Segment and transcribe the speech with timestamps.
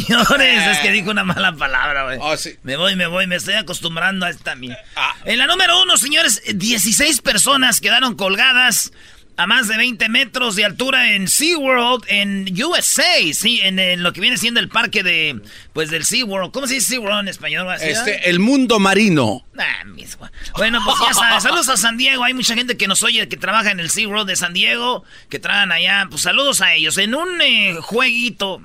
[0.00, 0.66] Señores.
[0.68, 2.18] Es que dijo una mala palabra, güey.
[2.20, 2.56] Oh, sí.
[2.62, 4.78] Me voy, me voy, me estoy acostumbrando a esta mía.
[5.24, 8.92] En la número uno, señores, 16 personas quedaron colgadas
[9.38, 14.12] a más de 20 metros de altura en SeaWorld en USA, sí, en, en lo
[14.12, 15.40] que viene siendo el parque de,
[15.72, 16.52] pues, del SeaWorld.
[16.52, 17.70] ¿Cómo se dice SeaWorld en español?
[17.70, 19.42] ¿Así, Este, el mundo marino.
[19.58, 22.24] Ah, mis gua- Bueno, pues ya sabes, saludos a San Diego.
[22.24, 25.38] Hay mucha gente que nos oye, que trabaja en el SeaWorld de San Diego, que
[25.38, 26.06] trabajan allá.
[26.10, 26.98] Pues saludos a ellos.
[26.98, 28.60] En un eh, jueguito,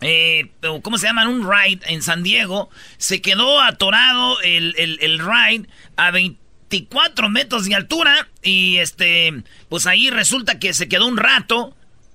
[0.00, 0.50] eh,
[0.82, 1.28] ¿cómo se llama?
[1.28, 7.64] Un ride en San Diego, se quedó atorado el, el, el ride a 24 metros
[7.64, 8.28] de altura.
[8.42, 11.74] Y este, pues ahí resulta que se quedó un rato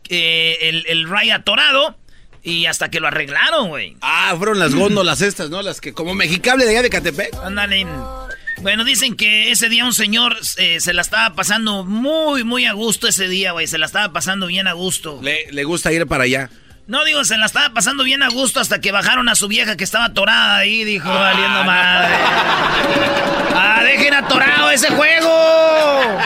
[0.09, 1.97] eh, el, el ride atorado.
[2.45, 3.95] Y hasta que lo arreglaron, güey.
[4.01, 5.61] Ah, fueron las góndolas estas, ¿no?
[5.61, 7.33] Las que como mexicable de allá de Catepec.
[7.41, 7.87] Ándale.
[8.61, 12.73] Bueno, dicen que ese día un señor eh, se la estaba pasando muy, muy a
[12.73, 13.67] gusto ese día, güey.
[13.67, 15.21] Se la estaba pasando bien a gusto.
[15.23, 16.49] Le, le gusta ir para allá.
[16.85, 19.77] No, digo, se la estaba pasando bien a gusto hasta que bajaron a su vieja
[19.77, 22.13] que estaba atorada ahí, dijo, valiendo madre.
[23.55, 26.19] ¡Ah, dejen atorado ese juego!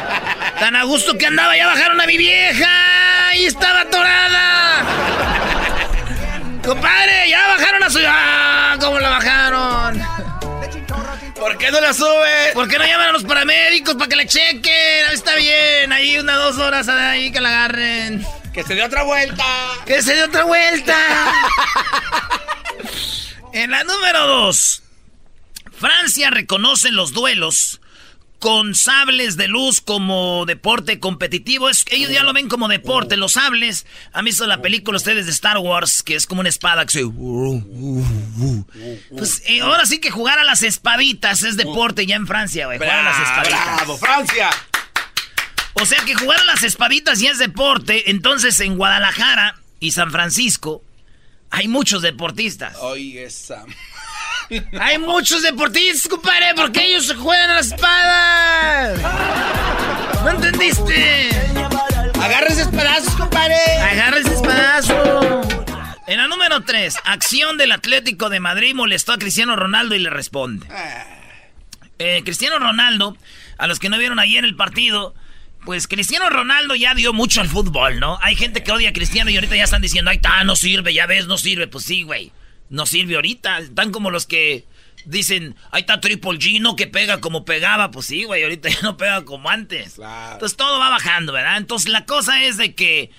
[0.60, 4.84] Tan a gusto que andaba, ya bajaron a mi vieja y estaba atorada.
[6.66, 8.00] Compadre, ya bajaron a su...
[8.08, 10.02] ¡Ah, cómo la bajaron!
[11.36, 12.52] ¿Por qué no la sube?
[12.56, 15.06] ¿Por qué no llaman a los paramédicos para que le chequen?
[15.08, 18.26] Ahí Está bien, ahí unas dos horas ahí que la agarren.
[18.58, 19.46] Que se dé otra vuelta.
[19.86, 20.98] ¡Que se dé otra vuelta!
[23.54, 24.82] en la número dos,
[25.80, 27.80] Francia reconoce los duelos
[28.40, 31.70] con sables de luz como deporte competitivo.
[31.70, 33.86] Es, ellos ya lo ven como deporte, los sables.
[34.12, 37.04] Han visto la película ustedes de Star Wars, que es como una espada que se...
[39.16, 42.80] Pues eh, ahora sí que jugar a las espaditas es deporte ya en Francia, güey.
[42.80, 43.76] Jugar a las espaditas.
[43.76, 44.50] ¡Bravo, Francia!
[45.82, 48.10] O sea que jugar a las espaditas ya es deporte.
[48.10, 50.82] Entonces en Guadalajara y San Francisco
[51.50, 52.76] hay muchos deportistas.
[52.78, 53.66] Oye, esa.
[54.80, 59.02] Hay muchos deportistas, compadre, porque ellos se juegan a las espadas.
[60.24, 61.30] ¿No entendiste?
[62.22, 63.56] Agarra ese pedazos, compadre.
[63.82, 65.42] Agarra ese espadazo.
[66.08, 70.10] En la número 3, acción del Atlético de Madrid molestó a Cristiano Ronaldo y le
[70.10, 70.66] responde.
[72.00, 73.18] Eh, Cristiano Ronaldo,
[73.58, 75.14] a los que no vieron ayer el partido,
[75.68, 78.18] pues Cristiano Ronaldo ya dio mucho al fútbol, ¿no?
[78.22, 80.94] Hay gente que odia a Cristiano y ahorita ya están diciendo, ay, está, no sirve,
[80.94, 81.68] ya ves, no sirve.
[81.68, 82.32] Pues sí, güey,
[82.70, 83.60] no sirve ahorita.
[83.60, 84.64] Están como los que
[85.04, 87.92] dicen, ahí está Triple G, no que pega como pegaba.
[87.92, 89.96] Pues sí, güey, ahorita ya no pega como antes.
[89.96, 90.36] Claro.
[90.36, 91.58] Entonces todo va bajando, ¿verdad?
[91.58, 93.12] Entonces la cosa es de que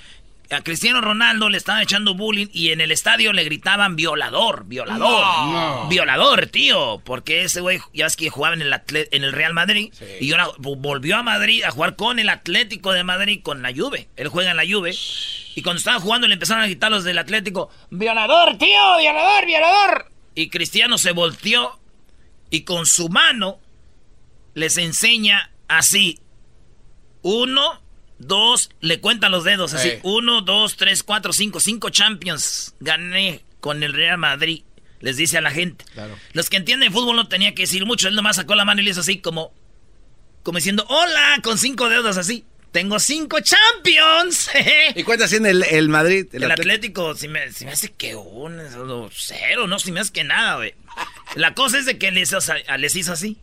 [0.51, 5.89] a Cristiano Ronaldo le estaban echando bullying y en el estadio le gritaban violador, violador,
[5.89, 9.53] violador, tío, porque ese güey ya es que jugaba en el, atle- en el Real
[9.53, 13.73] Madrid y ahora volvió a Madrid a jugar con el Atlético de Madrid, con la
[13.75, 14.09] Juve.
[14.17, 14.95] Él juega en la Juve
[15.55, 20.11] y cuando estaban jugando le empezaron a gritar los del Atlético, violador, tío, violador, violador.
[20.35, 21.79] Y Cristiano se volteó
[22.49, 23.59] y con su mano
[24.55, 26.21] les enseña así,
[27.23, 27.83] uno,
[28.19, 29.89] dos, le cuentan los dedos así.
[29.89, 30.01] Ey.
[30.03, 32.75] Uno, dos, tres, cuatro, cinco, cinco champions.
[32.81, 34.63] Gané con el Real Madrid.
[35.01, 35.85] Les dice a la gente.
[36.33, 38.09] Los que entienden fútbol no tenía que decir mucho.
[38.09, 39.53] Él nomás sacó la mano y le hizo así como...
[40.43, 42.45] Como diciendo, hola, con cinco dedos así.
[42.73, 44.51] Tengo cinco champions.
[44.95, 46.27] ¿Y cuántas tiene el, el Madrid?
[46.33, 48.61] El, Atlético, si me, si me, hace que un
[49.13, 50.75] cero, no, si me hace que nada, güey.
[51.35, 52.35] La cosa es de que les,
[52.79, 53.39] les hizo así.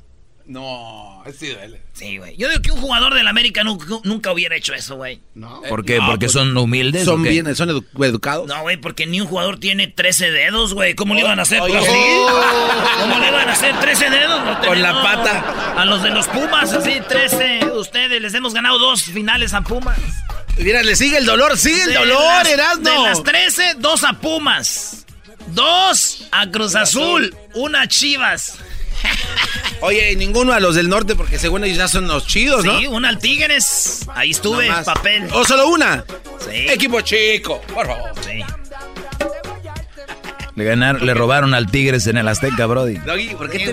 [0.47, 1.81] No, es sí duele.
[1.94, 2.38] Sí, güey.
[2.38, 5.19] Yo digo que un jugador del América nunca, hubiera hecho eso, güey.
[5.33, 5.62] No.
[5.68, 5.97] ¿Por qué?
[5.97, 7.06] ¿Porque pues, son humildes?
[7.06, 8.47] ¿Son bien, son educados?
[8.47, 10.94] No, güey, porque ni un jugador tiene 13 dedos, güey.
[10.94, 11.59] ¿Cómo le iban a hacer?
[11.59, 14.57] ¿Cómo le iban a hacer 13 dedos?
[14.68, 15.74] Con la pata.
[15.77, 17.71] A los de los Pumas, así, 13.
[17.71, 19.98] Ustedes les hemos ganado dos finales a Pumas.
[20.57, 22.89] Mira, le sigue el dolor, sigue el dolor, Erasmo.
[22.89, 25.06] De las 13, dos a Pumas.
[25.48, 27.36] Dos a Cruz Azul.
[27.56, 28.59] Una a Chivas.
[29.81, 32.80] Oye, y ninguno a los del norte porque según ellos ya son los chidos, ¿no?
[32.80, 34.06] Sí, una al Tigres.
[34.13, 35.28] Ahí estuve, papel.
[35.31, 36.04] ¿O solo una?
[36.40, 36.68] Sí.
[36.69, 38.12] Equipo chico, por favor.
[38.24, 38.44] Sí.
[40.56, 42.98] Le, ganaron, le robaron al Tigres en el Azteca, Brody.
[43.36, 43.66] ¿por qué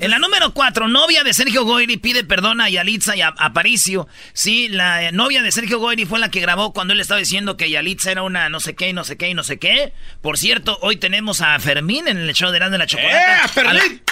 [0.00, 4.08] En la número 4, novia de Sergio Goyri pide perdón a Yalitza y a Aparicio.
[4.32, 7.70] Sí, la novia de Sergio Goyri fue la que grabó cuando él estaba diciendo que
[7.70, 9.92] Yalitza era una no sé qué y no sé qué y no sé qué.
[10.20, 13.44] Por cierto, hoy tenemos a Fermín en el show de de la Chocolata.
[13.44, 14.02] ¡Eh, Fermín!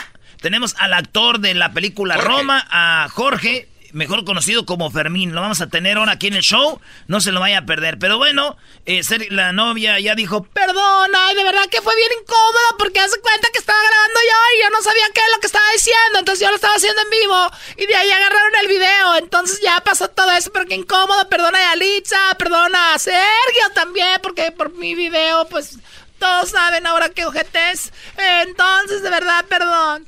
[0.44, 5.34] Tenemos al actor de la película Roma, a Jorge, mejor conocido como Fermín.
[5.34, 6.82] Lo vamos a tener ahora aquí en el show.
[7.06, 7.98] No se lo vaya a perder.
[7.98, 9.00] Pero bueno, eh,
[9.30, 13.58] la novia ya dijo, perdona, de verdad que fue bien incómodo porque hace cuenta que
[13.58, 16.18] estaba grabando yo y yo no sabía qué es lo que estaba diciendo.
[16.18, 19.16] Entonces yo lo estaba haciendo en vivo y de ahí agarraron el video.
[19.16, 21.26] Entonces ya pasó todo eso, pero qué incómodo.
[21.30, 25.78] Perdona a Yalitza, perdona a Sergio también porque por mi video, pues
[26.18, 27.94] todos saben ahora qué ojetes.
[28.42, 30.04] Entonces, de verdad, perdón.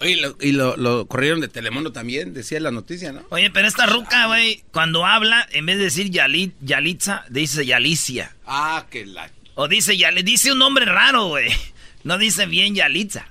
[0.00, 3.22] Oye, y lo, corrieron de Telemundo también, decía la noticia, ¿no?
[3.30, 8.34] Oye, pero esta ruca, güey, cuando habla, en vez de decir Yalit, Yalitza, dice Yalicia.
[8.46, 9.30] Ah, que la...
[9.54, 11.48] O dice, ya le dice un nombre raro, güey.
[12.04, 13.26] No dice bien Yalitza.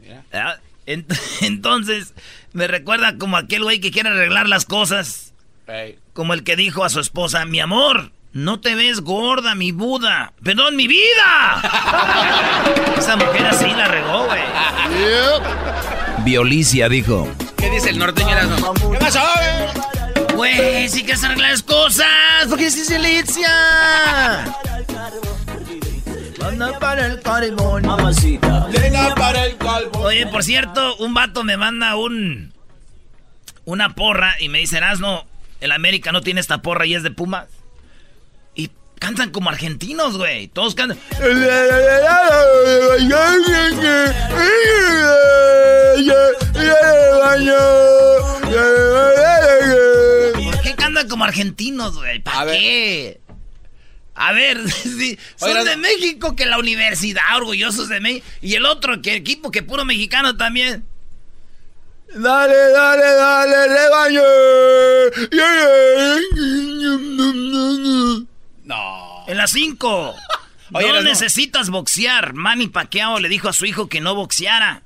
[0.00, 0.60] Mira.
[1.40, 2.14] Entonces,
[2.52, 5.32] me recuerda como aquel güey que quiere arreglar las cosas.
[6.12, 10.32] Como el que dijo a su esposa, mi amor, no te ves gorda, mi Buda.
[10.42, 11.62] Perdón, mi vida.
[12.96, 14.40] Esa mujer así la regó, güey.
[16.24, 17.28] Violicia dijo.
[17.58, 18.30] ¿Qué dice el norteño?
[18.92, 19.20] ¿Qué pasó,
[20.34, 20.88] güey?
[20.88, 22.06] sí que arreglar las cosas.
[22.48, 24.44] ¿Por qué dices Alicia?
[26.42, 27.82] Anda para el carbón.
[29.14, 30.04] para el carbón.
[30.06, 32.52] Oye, por cierto, un vato me manda un.
[33.64, 35.24] Una porra y me dice, no,
[35.60, 37.46] el América no tiene esta porra y es de Pumas.
[39.02, 40.46] Cantan como argentinos, güey.
[40.46, 40.96] Todos cantan.
[50.44, 52.20] ¿Por qué cantan como argentinos, güey?
[52.20, 53.20] ¿Para qué?
[54.14, 54.60] A ver,
[55.36, 58.24] son de México que la universidad, orgullosos de México.
[58.40, 60.84] Y el otro, que equipo que puro mexicano también.
[62.14, 64.22] Dale, dale, dale, rebaño.
[68.74, 69.24] No.
[69.26, 70.14] En las 5.
[70.70, 72.32] no necesitas boxear.
[72.34, 74.82] Manny Pacquiao le dijo a su hijo que no boxeara.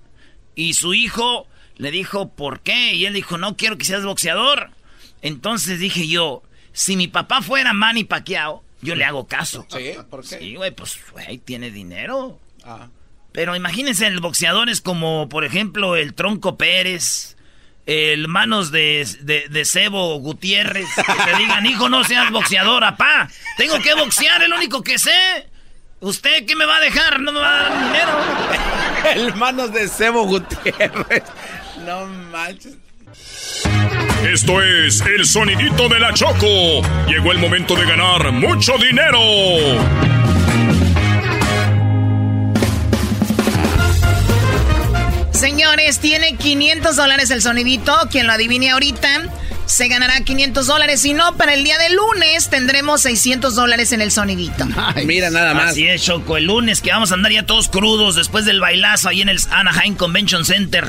[0.54, 1.46] Y su hijo
[1.76, 2.94] le dijo, ¿por qué?
[2.94, 4.70] Y él dijo, no quiero que seas boxeador.
[5.22, 6.42] Entonces dije yo,
[6.72, 9.66] si mi papá fuera Manny Pacquiao, yo le hago caso.
[9.70, 9.92] ¿Sí?
[10.10, 10.38] ¿Por qué?
[10.38, 12.38] Sí, güey, pues, güey, tiene dinero.
[12.64, 12.88] Ah.
[13.32, 17.35] Pero imagínense, el boxeador es como, por ejemplo, el Tronco Pérez,
[17.86, 23.28] el manos de, de, Cebo Gutiérrez que te digan, hijo, no seas boxeador, apá.
[23.56, 25.48] Tengo que boxear, el único que sé.
[26.00, 27.20] ¿Usted qué me va a dejar?
[27.20, 28.12] No me va a dar dinero.
[29.14, 31.22] el manos de Cebo Gutiérrez.
[31.84, 32.76] No manches.
[34.24, 36.82] Esto es el sonidito de la Choco.
[37.06, 39.20] Llegó el momento de ganar mucho dinero.
[45.46, 47.96] Señores, tiene 500 dólares el sonidito.
[48.10, 49.26] Quien lo adivine ahorita
[49.64, 51.02] se ganará 500 dólares.
[51.02, 54.66] Si no, para el día de lunes tendremos 600 dólares en el sonidito.
[55.06, 55.70] Mira, nada más.
[55.70, 56.36] Así es, Choco.
[56.36, 59.38] El lunes que vamos a andar ya todos crudos después del bailazo ahí en el
[59.52, 60.84] Anaheim Convention Center.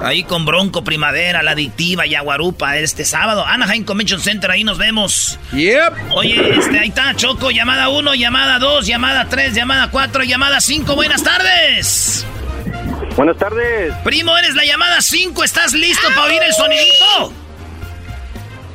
[0.00, 3.44] Ahí con Bronco Primavera, La Adictiva y Aguarupa este sábado.
[3.44, 5.40] Anaheim Convention Center, ahí nos vemos.
[5.54, 6.12] Yep.
[6.12, 7.50] Oye, este, ahí está, Choco.
[7.50, 10.94] Llamada 1, llamada 2, llamada 3, llamada 4, llamada 5.
[10.94, 12.24] Buenas tardes.
[13.16, 13.94] Buenas tardes.
[14.04, 15.44] Primo, eres la llamada 5.
[15.44, 17.32] ¿Estás listo para oír el sonidito?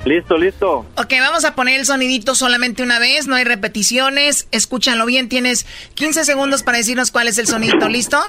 [0.06, 0.86] Listo, listo.
[0.98, 4.48] Ok, vamos a poner el sonidito solamente una vez, no hay repeticiones.
[4.52, 5.66] Escúchalo bien, tienes
[5.96, 7.88] 15 segundos para decirnos cuál es el sonidito.
[7.88, 8.20] ¿Listo?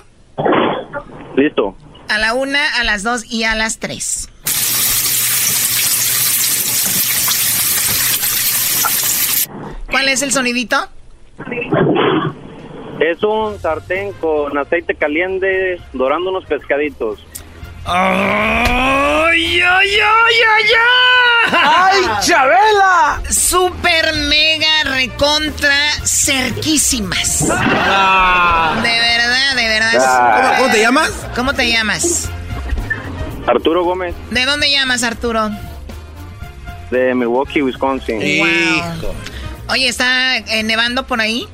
[1.37, 1.77] Listo.
[2.09, 4.29] A la una, a las dos y a las tres.
[9.91, 10.77] ¿Cuál es el sonidito?
[13.05, 17.19] Es un sartén con aceite caliente dorando unos pescaditos.
[17.85, 21.53] ¡Ay, ay, ay, ay, ay!
[21.53, 23.21] ¡Ay, Chabela!
[23.29, 27.47] Super mega recontra cerquísimas.
[27.51, 28.81] Ah.
[28.83, 30.07] De verdad, de verdad.
[30.09, 30.41] Ah.
[30.41, 31.27] ¿Cómo, cómo te llamas?
[31.37, 32.31] ¿Cómo te llamas?
[33.47, 35.51] Arturo Gómez, ¿De dónde llamas, Arturo?
[36.91, 38.23] de Milwaukee, Wisconsin.
[38.23, 39.15] Hijo.
[39.69, 41.47] Oye, ¿está eh, nevando por ahí?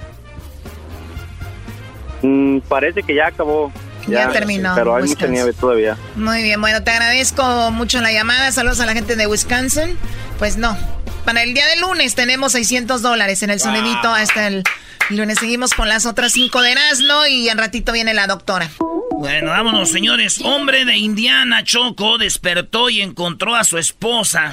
[2.22, 3.72] Mm, parece que ya acabó.
[4.06, 5.96] Ya terminó, Pero hay mucha nieve todavía.
[6.16, 8.50] Muy bien, bueno, te agradezco mucho la llamada.
[8.50, 9.96] Saludos a la gente de Wisconsin.
[10.38, 10.76] Pues no.
[11.24, 14.64] Para el día de lunes tenemos 600 dólares en el sonidito hasta el
[15.10, 15.38] lunes.
[15.38, 18.70] Seguimos con las otras cinco de Erasmo y al ratito viene la doctora.
[19.12, 20.40] Bueno, vámonos, señores.
[20.42, 24.50] Hombre de Indiana, Choco, despertó y encontró a su esposa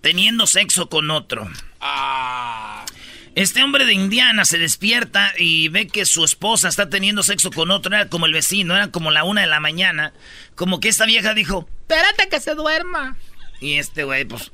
[0.00, 1.48] teniendo sexo con otro.
[3.36, 7.70] Este hombre de Indiana se despierta y ve que su esposa está teniendo sexo con
[7.70, 7.94] otro.
[7.94, 10.14] Era como el vecino, era como la una de la mañana.
[10.54, 13.16] Como que esta vieja dijo, espérate que se duerma.
[13.60, 14.50] Y este güey, pues...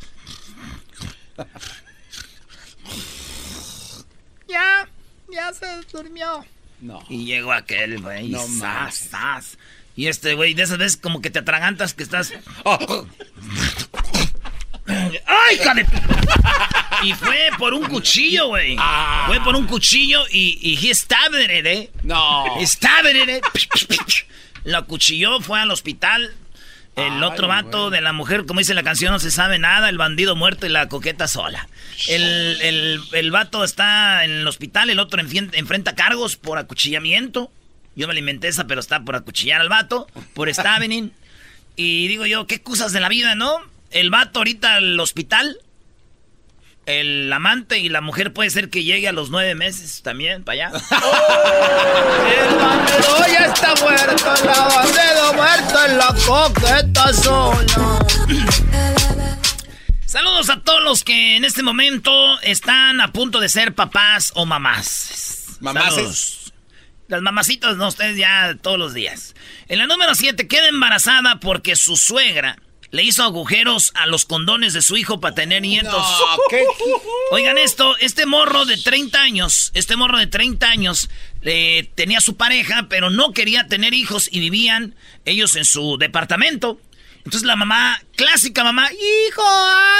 [4.48, 4.88] Ya,
[5.32, 6.44] ya se durmió.
[7.08, 8.28] Y llegó aquel, güey.
[8.30, 8.48] No y
[8.90, 9.58] zas.
[9.94, 12.32] Y este güey, de esas veces como que te atragantas que estás...
[14.86, 15.86] ¡Ay, hija de-
[17.02, 18.76] Y fue por un cuchillo, güey.
[18.78, 19.25] Ah.
[19.26, 21.90] Fue por un cuchillo y, y he stabbed it, eh.
[22.02, 22.44] No.
[22.61, 23.40] He stabbed it, eh.
[24.64, 26.35] Lo cuchilló, fue al hospital.
[26.94, 27.92] El Ay, otro vato güey.
[27.92, 29.88] de la mujer, como dice la canción, no se sabe nada.
[29.88, 31.68] El bandido muerto y la coqueta sola.
[32.06, 32.23] El,
[32.61, 37.50] el, el vato está en el hospital, el otro enfrenta cargos por acuchillamiento.
[37.97, 41.12] Yo me alimenté esa, pero está por acuchillar al vato, por stabbing.
[41.76, 43.56] y digo yo, qué cosas de la vida, ¿no?
[43.90, 45.59] El vato ahorita al hospital.
[46.84, 50.66] El amante y la mujer puede ser que llegue a los nueve meses también, para
[50.66, 50.78] allá.
[52.48, 57.98] El bandido ya está muerto, el bandido muerto en la coqueta sola.
[60.04, 64.44] Saludos a todos los que en este momento están a punto de ser papás o
[64.44, 65.58] mamás.
[65.62, 66.52] Saludos.
[67.06, 69.34] Las mamacitas, no, ustedes ya todos los días.
[69.68, 72.58] En la número 7, queda embarazada porque su suegra
[72.92, 75.92] le hizo agujeros a los condones de su hijo para tener nietos.
[75.92, 76.62] No, ¿qué?
[77.32, 81.08] Oigan esto, este morro de 30 años, este morro de 30 años
[81.40, 84.94] eh, tenía su pareja, pero no quería tener hijos y vivían
[85.25, 86.78] ellos en su departamento.
[87.25, 89.42] Entonces la mamá, clásica mamá, hijo,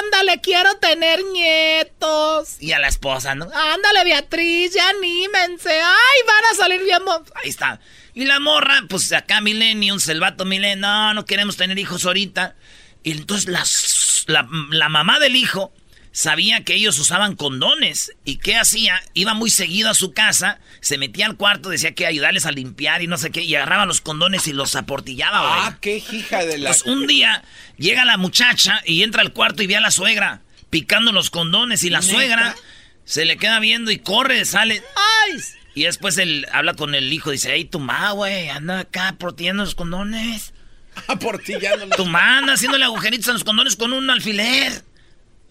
[0.03, 2.57] ándale, quiero tener nietos.
[2.61, 3.45] Y a la esposa, ¿no?
[3.45, 5.71] Ándale, Beatriz, ya anímense.
[5.71, 7.03] Ay, van a salir bien.
[7.05, 7.25] mo-".
[7.43, 7.81] Ahí está.
[8.13, 12.57] Y la morra, pues acá Millenniums, el vato Millennium, no, no queremos tener hijos ahorita.
[13.03, 15.73] Y entonces las- la, la mamá del hijo
[16.13, 18.13] sabía que ellos usaban condones.
[18.25, 19.03] ¿Y qué hacía?
[19.15, 23.03] Iba muy seguido a su casa, se metía al cuarto, decía que ayudarles a limpiar
[23.03, 25.53] y no sé qué, y agarraba los condones y los aportillaba, güey.
[25.73, 26.71] Ah, qué hija de la.
[26.71, 27.43] Entonces, un día
[27.79, 31.83] llega la muchacha y entra al cuarto y ve a la suegra picando los condones
[31.83, 32.13] y la ¿Neta?
[32.13, 32.57] suegra
[33.05, 34.83] se le queda viendo y corre, sale.
[35.27, 35.39] ¡Ay!
[35.75, 39.65] Y después él habla con el hijo, dice, hey, tu ma, güey, anda acá protegiendo
[39.65, 40.53] los condones.
[41.09, 41.97] Aportillándolos.
[41.97, 44.85] Tu ma anda haciéndole agujeritos a los condones con un alfiler.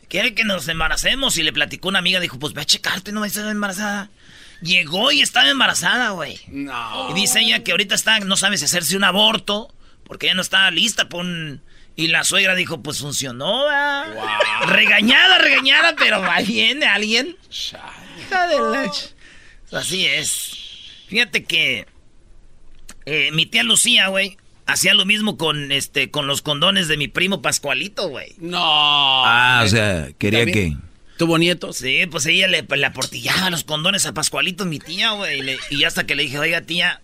[0.10, 1.38] Quiere que nos embaracemos.
[1.38, 4.10] Y le platicó una amiga, dijo, pues ve a checarte, no vas a estar embarazada.
[4.62, 6.40] Llegó y estaba embarazada, güey.
[6.48, 7.10] No.
[7.10, 10.42] Y dice ella que ahorita está, no sabe si hacerse un aborto, porque ella no
[10.42, 11.62] estaba lista por un...
[11.96, 14.16] Y la suegra dijo, pues funcionó, ¿verdad?
[14.68, 17.36] Regañada, regañada, pero ahí viene alguien.
[17.50, 19.14] Hija de la ch-
[19.74, 20.52] Así es.
[21.08, 21.88] Fíjate que
[23.06, 27.08] eh, mi tía Lucía, güey, hacía lo mismo con este con los condones de mi
[27.08, 28.34] primo Pascualito, güey.
[28.40, 28.60] No.
[28.62, 30.76] Ah, o sea, quería que...
[31.18, 31.78] ¿Tuvo nietos?
[31.78, 35.58] Sí, pues ella le, le aportillaba los condones a Pascualito, mi tía, güey.
[35.70, 37.00] Y, hasta que le dije, oiga, tía,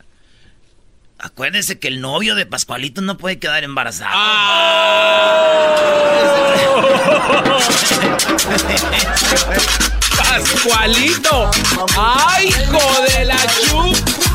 [1.20, 4.10] acuérdese que el novio de Pascualito no puede quedar embarazado.
[10.18, 11.52] ¡Pascualito!
[11.96, 14.27] ¡Ay, hijo de la chup!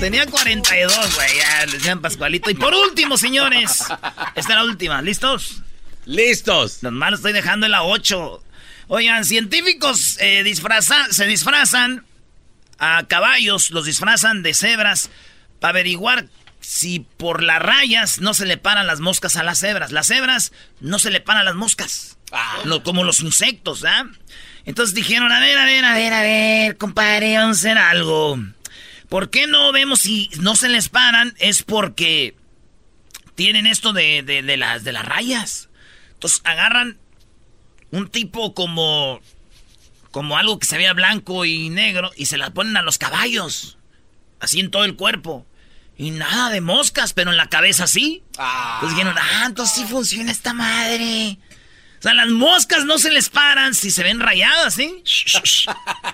[0.00, 2.50] Tenía 42, güey, ya le decían Pascualito.
[2.50, 3.80] Y por último, señores,
[4.34, 5.62] esta es la última, ¿listos?
[6.06, 6.78] ¡Listos!
[6.82, 8.42] Los malos estoy dejando en la 8.
[8.88, 12.04] Oigan, científicos eh, disfraza- se disfrazan
[12.78, 15.10] a caballos, los disfrazan de cebras
[15.60, 16.26] para averiguar
[16.60, 19.92] si por las rayas no se le paran las moscas a las cebras.
[19.92, 22.16] Las cebras no se le paran las moscas,
[22.64, 24.06] Lo- como los insectos, ¿ah?
[24.64, 28.38] Entonces dijeron, a ver, a ver, a ver, a ver, compadre, vamos a hacer algo.
[29.10, 31.34] ¿Por qué no vemos si no se les paran?
[31.38, 32.34] Es porque
[33.34, 35.68] tienen esto de, de- las, de las rayas.
[36.14, 36.98] Entonces agarran
[37.90, 39.20] un tipo como
[40.12, 43.78] como algo que se veía blanco y negro y se la ponen a los caballos.
[44.40, 45.46] así en todo el cuerpo.
[45.96, 48.22] Y nada de moscas, pero en la cabeza sí.
[48.74, 51.38] Entonces dijeron, ah, entonces sí funciona esta madre.
[51.98, 55.02] O sea, las moscas no se les paran si se ven rayadas, ¿sí?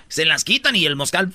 [0.08, 1.32] se las quitan y el moscal...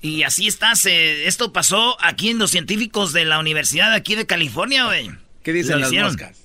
[0.00, 0.72] Y así está.
[0.72, 5.10] esto pasó aquí en los científicos de la Universidad de aquí de California, güey.
[5.42, 6.44] ¿Qué dicen las moscas?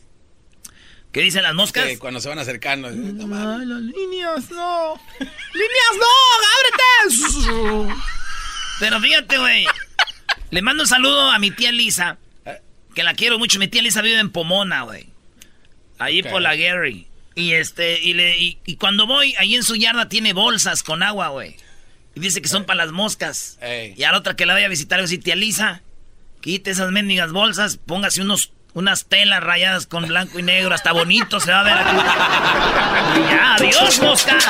[1.11, 1.85] ¿Qué dicen las moscas?
[1.85, 2.89] Que cuando se van acercando.
[2.91, 5.01] No, Ay, las líneas, no.
[5.19, 7.09] ¡Líneas, no!
[7.09, 7.95] ¡Ábrete!
[8.79, 9.65] Pero fíjate, güey.
[10.51, 12.17] Le mando un saludo a mi tía Lisa.
[12.93, 13.59] Que la quiero mucho.
[13.59, 15.09] Mi tía Lisa vive en Pomona, güey.
[15.97, 17.07] Ahí por la Gary.
[17.35, 21.29] Y este, y, le, y, cuando voy, ahí en su yarda tiene bolsas con agua,
[21.29, 21.55] güey.
[22.19, 23.57] Y dice que son para las moscas.
[23.95, 25.81] Y a la otra que la vaya a visitar, le dice, tía Lisa,
[26.41, 31.39] quite esas mendigas bolsas, póngase unos, unas telas rayadas con blanco y negro, hasta bonito
[31.39, 31.95] se va a ver aquí.
[33.15, 34.43] y ya, adiós, moscas.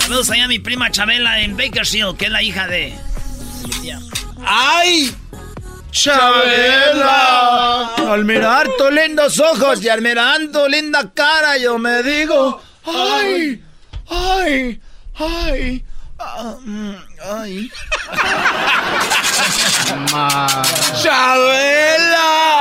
[0.00, 2.94] Saludos allá a mi prima Chabela en Bakersfield, que es la hija de
[3.64, 3.98] mi tía.
[4.46, 5.12] ¡Ay!
[5.90, 12.62] Chabela, al mirar tus lindos ojos y al mirar tu linda cara, yo me digo,
[12.84, 13.60] ay,
[14.08, 14.80] ay,
[15.18, 15.84] ay,
[17.24, 17.70] ay.
[21.02, 22.58] Chabela.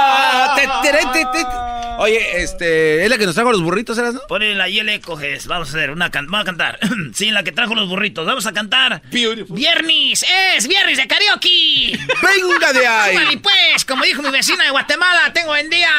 [1.99, 4.21] Oye, este, ¿es la que nos trajo los burritos, eras, no?
[4.27, 5.47] Ponle la le coges.
[5.47, 6.79] Vamos a hacer una can vamos a cantar.
[7.13, 8.25] sí, la que trajo los burritos.
[8.25, 9.01] Vamos a cantar.
[9.11, 9.55] Beautiful.
[9.55, 10.23] Viernes,
[10.55, 11.99] es viernes de karaoke.
[12.21, 13.17] Venga de ahí.
[13.31, 15.89] Y pues, como dijo mi vecina de Guatemala, tengo en día.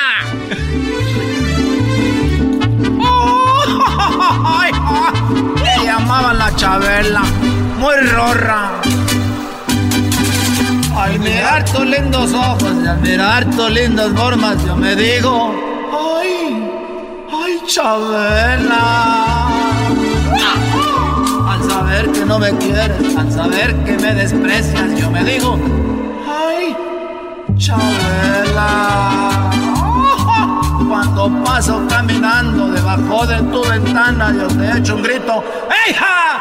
[6.59, 7.23] Chabela.
[7.79, 8.73] Muy rorra.
[10.97, 15.55] Al mirar tus lindos ojos y al mirar tus lindas formas, yo me digo.
[16.21, 16.69] ¡Ay!
[17.33, 19.49] ¡Ay, Chabela!
[21.49, 25.57] Al saber que no me quieres, al saber que me desprecias, yo me digo,
[26.27, 26.77] ¡ay,
[27.57, 29.47] Chabela!
[31.14, 35.42] Cuando paso caminando debajo de tu ventana, yo te echo un grito,
[35.87, 36.38] ¡Eija!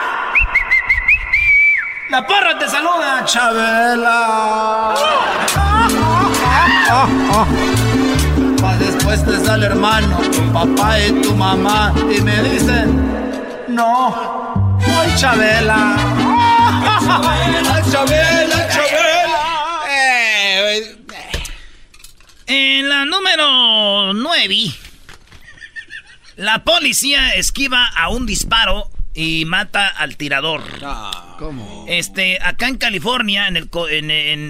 [2.10, 4.94] La porra te saluda, Chabela.
[8.78, 14.78] después te sale hermano, tu papá y tu mamá y me dicen, no,
[15.16, 15.96] Chabela.
[17.08, 18.47] Chabela, Chabela, Chabela.
[22.48, 24.56] En la número 9,
[26.38, 30.64] la policía esquiva a un disparo y mata al tirador.
[31.40, 31.86] ¿Cómo?
[31.88, 33.70] Este, acá en California, en el,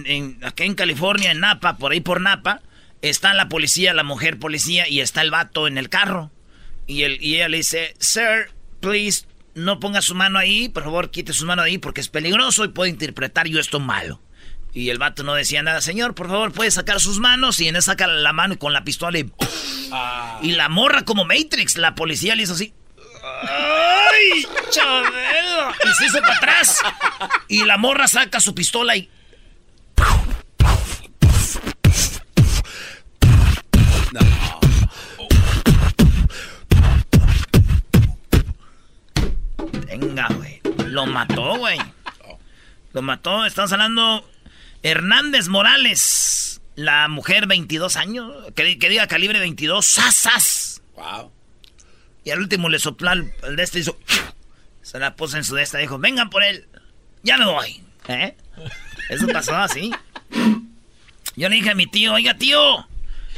[0.06, 2.62] en, acá en California, en Napa, por ahí por Napa,
[3.02, 6.32] está la policía, la mujer policía, y está el vato en el carro.
[6.86, 11.10] Y, él, y ella le dice, Sir, please, no ponga su mano ahí, por favor,
[11.10, 14.22] quite su mano ahí porque es peligroso y puede interpretar yo esto malo.
[14.78, 17.60] Y el vato no decía nada, señor, por favor, puede sacar sus manos.
[17.60, 19.28] Y en él saca la mano con la pistola y...
[19.92, 20.38] Ah.
[20.44, 22.76] Y la morra como Matrix, la policía le hizo así.
[23.42, 25.74] ¡Ay, Chabelo!
[25.84, 26.78] Y se hizo para atrás.
[27.48, 29.10] Y la morra saca su pistola y
[39.88, 40.62] Venga, güey.
[40.86, 41.80] Lo mató, güey.
[42.94, 43.44] Lo mató.
[43.44, 44.24] Estamos hablando
[44.88, 46.62] Hernández Morales.
[46.76, 48.34] La mujer, 22 años.
[48.56, 49.86] Que, diga calibre 22.
[49.86, 50.82] ¡Sasas!
[50.96, 51.32] Wow.
[52.24, 53.98] Y al último le sopló el, de este y hizo.
[54.82, 55.78] Se la puso en su de esta.
[55.80, 56.68] Dijo: Vengan por él.
[57.24, 57.82] Ya me voy.
[58.08, 58.38] ¿Eh?
[59.10, 59.92] Eso pasó así.
[61.36, 62.88] Yo le dije a mi tío: Oiga, tío.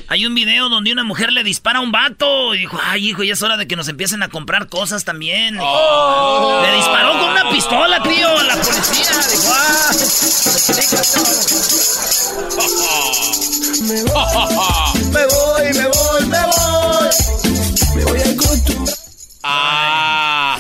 [0.07, 2.55] Hay un video donde una mujer le dispara a un vato.
[2.55, 5.57] Y dijo, ay, hijo, ya es hora de que nos empiecen a comprar cosas también.
[5.59, 6.61] Oh.
[6.65, 9.11] Le disparó con una pistola, tío, a la policía.
[9.29, 9.53] Dijo,
[14.15, 17.09] ah, me voy, me voy, me voy.
[17.95, 18.95] Me voy a acostumbrar.
[19.43, 20.57] Ah,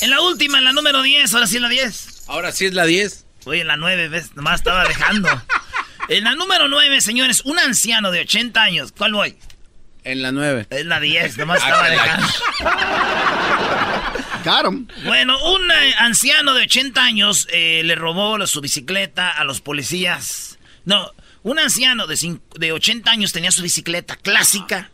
[0.00, 2.24] En la última, en la número 10, ahora sí es la 10.
[2.28, 3.24] Ahora sí es la 10.
[3.44, 4.34] Oye, en la 9, ¿ves?
[4.36, 5.28] Nomás estaba dejando.
[6.08, 8.92] En la número 9, señores, un anciano de 80 años.
[8.96, 9.36] ¿Cuál voy?
[10.04, 10.66] En la 9.
[10.70, 12.26] Es la 10, nomás estaba dejando.
[14.42, 14.72] Claro.
[15.04, 20.58] Bueno, un eh, anciano de 80 años eh, le robó su bicicleta a los policías.
[20.84, 21.12] No,
[21.44, 24.90] un anciano de, de 80 años tenía su bicicleta clásica.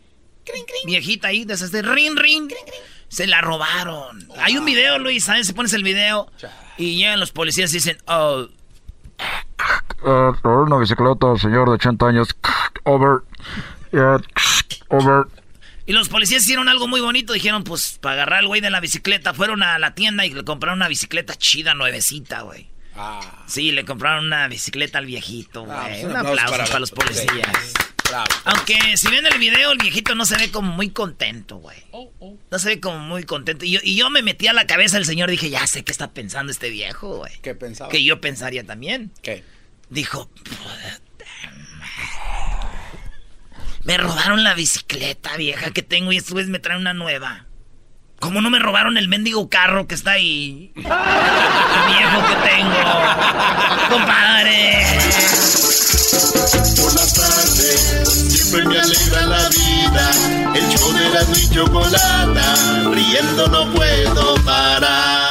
[0.84, 2.52] Viejita ahí, desde este ring, ring.
[3.08, 4.28] Se la robaron.
[4.38, 5.46] Hay un video, Luis, ¿sabes?
[5.46, 6.30] Si pones el video
[6.76, 8.48] y llegan los policías y dicen, oh,
[10.02, 12.28] Uh, una bicicleta, señor de 80 años.
[12.84, 13.22] Over.
[14.88, 15.26] over.
[15.86, 17.32] Y los policías hicieron algo muy bonito.
[17.32, 20.44] Dijeron, pues, para agarrar al güey de la bicicleta, fueron a la tienda y le
[20.44, 22.68] compraron una bicicleta chida, nuevecita, güey.
[22.94, 23.20] Ah.
[23.46, 26.02] Sí, le compraron una bicicleta al viejito, ah, güey.
[26.02, 27.72] Pues, un, aplauso para, los policías.
[28.44, 31.78] Aunque si ven el video, el viejito no se ve como muy contento, güey.
[31.90, 32.36] Oh, oh.
[32.50, 33.64] No se ve como muy contento.
[33.64, 35.92] Y yo, y yo me metí a la cabeza del señor dije, ya sé qué
[35.92, 37.32] está pensando este viejo, güey.
[37.42, 37.90] ¿Qué pensaba?
[37.90, 39.10] Que yo pensaría también.
[39.22, 39.44] ¿Qué?
[39.90, 40.30] Dijo,
[43.84, 47.46] me robaron la bicicleta vieja que tengo y esta vez me traen una nueva.
[48.20, 50.72] ¿Cómo no me robaron el mendigo carro que está ahí?
[50.74, 52.74] El viejo que tengo.
[53.88, 54.84] Compadre.
[56.76, 60.10] Por las tardes siempre me alegra la vida.
[60.54, 61.24] El show de la
[61.54, 62.90] chocolata.
[62.90, 65.27] Riendo no puedo parar.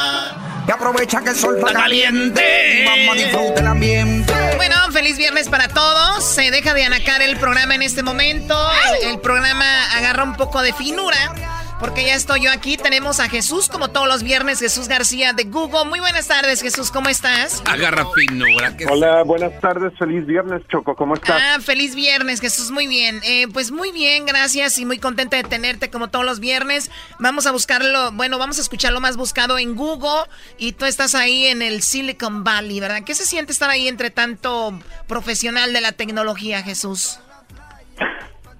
[0.68, 2.84] Y aprovecha que el sol está caliente.
[2.84, 4.32] Vamos a disfrutar el ambiente.
[4.56, 6.22] Bueno, feliz viernes para todos.
[6.22, 8.54] Se deja de anacar el programa en este momento.
[9.02, 9.64] el programa
[9.96, 12.76] agarra un poco de finura porque ya estoy yo aquí.
[12.76, 15.84] Tenemos a Jesús, como todos los viernes, Jesús García de Google.
[15.86, 17.62] Muy buenas tardes, Jesús, ¿cómo estás?
[17.66, 18.74] Agarra finura.
[18.90, 21.40] Hola, buenas tardes, feliz viernes, Choco, ¿cómo estás?
[21.40, 23.20] Ah, feliz viernes, Jesús, muy bien.
[23.24, 26.90] Eh, pues muy bien, gracias y muy contenta de tenerte como todos los viernes.
[27.18, 30.24] Vamos a buscarlo, bueno, vamos a escuchar lo más buscado en Google
[30.58, 33.02] y tú estás ahí en el Silicon Valley, ¿verdad?
[33.04, 37.20] ¿Qué se siente estar ahí entre tanto profesional de la tecnología, Jesús?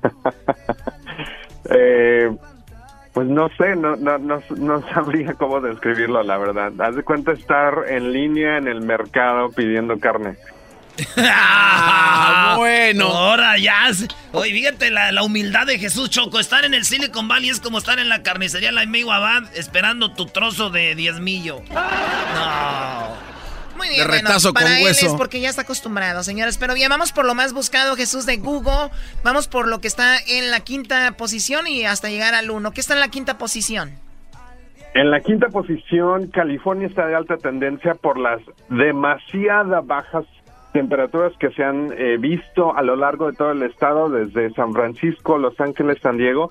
[1.71, 2.31] eh,
[3.19, 6.73] pues no sé, no, no, no, sabría cómo describirlo, la verdad.
[6.79, 10.37] Haz de cuenta estar en línea en el mercado pidiendo carne.
[11.17, 13.07] ah, bueno.
[13.07, 13.91] Ahora ya.
[14.31, 16.39] Oye, fíjate la, la, humildad de Jesús Choco.
[16.39, 20.27] Estar en el Silicon Valley es como estar en la carnicería La Abad esperando tu
[20.27, 21.61] trozo de diezmillo.
[21.75, 23.28] No.
[23.79, 26.59] Muy bien, bueno, para él es porque ya está acostumbrado, señores.
[26.59, 28.91] Pero bien, vamos por lo más buscado, Jesús de Google.
[29.25, 32.73] Vamos por lo que está en la quinta posición y hasta llegar al uno.
[32.73, 33.93] ¿Qué está en la quinta posición?
[34.95, 40.25] En la quinta posición, California está de alta tendencia por las demasiada bajas
[40.73, 44.73] temperaturas que se han eh, visto a lo largo de todo el estado, desde San
[44.73, 46.51] Francisco, Los Ángeles, San Diego,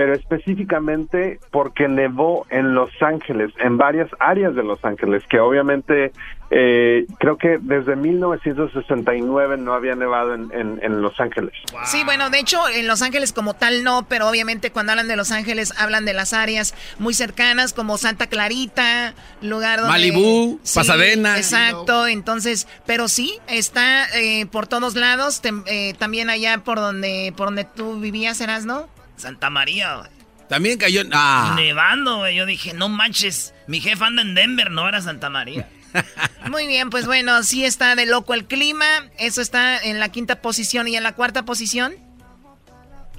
[0.00, 6.10] pero específicamente porque nevó en Los Ángeles, en varias áreas de Los Ángeles, que obviamente
[6.50, 11.52] eh, creo que desde 1969 no había nevado en, en, Los Ángeles.
[11.84, 15.16] Sí, bueno, de hecho en Los Ángeles como tal no, pero obviamente cuando hablan de
[15.16, 19.92] Los Ángeles hablan de las áreas muy cercanas como Santa Clarita, lugar donde...
[19.92, 21.36] Malibú, Pasadena.
[21.36, 27.48] Exacto, entonces, pero sí, está eh, por todos lados, eh, también allá por donde, por
[27.48, 28.88] donde tú vivías, eras, ¿no?
[29.20, 30.10] Santa María,
[30.48, 31.02] También cayó.
[31.12, 31.54] Ah.
[31.56, 32.36] Nevando, güey.
[32.36, 33.54] Yo dije, no manches.
[33.66, 35.68] Mi jefe anda en Denver, no era Santa María.
[36.50, 38.84] Muy bien, pues bueno, sí está de loco el clima.
[39.18, 41.94] Eso está en la quinta posición y en la cuarta posición.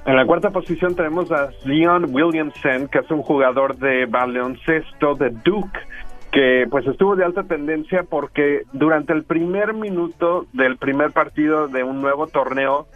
[0.06, 5.30] En la cuarta posición tenemos a Leon Williamson, que es un jugador de baloncesto de
[5.30, 5.80] Duke,
[6.32, 11.84] que pues estuvo de alta tendencia porque durante el primer minuto del primer partido de
[11.84, 12.88] un nuevo torneo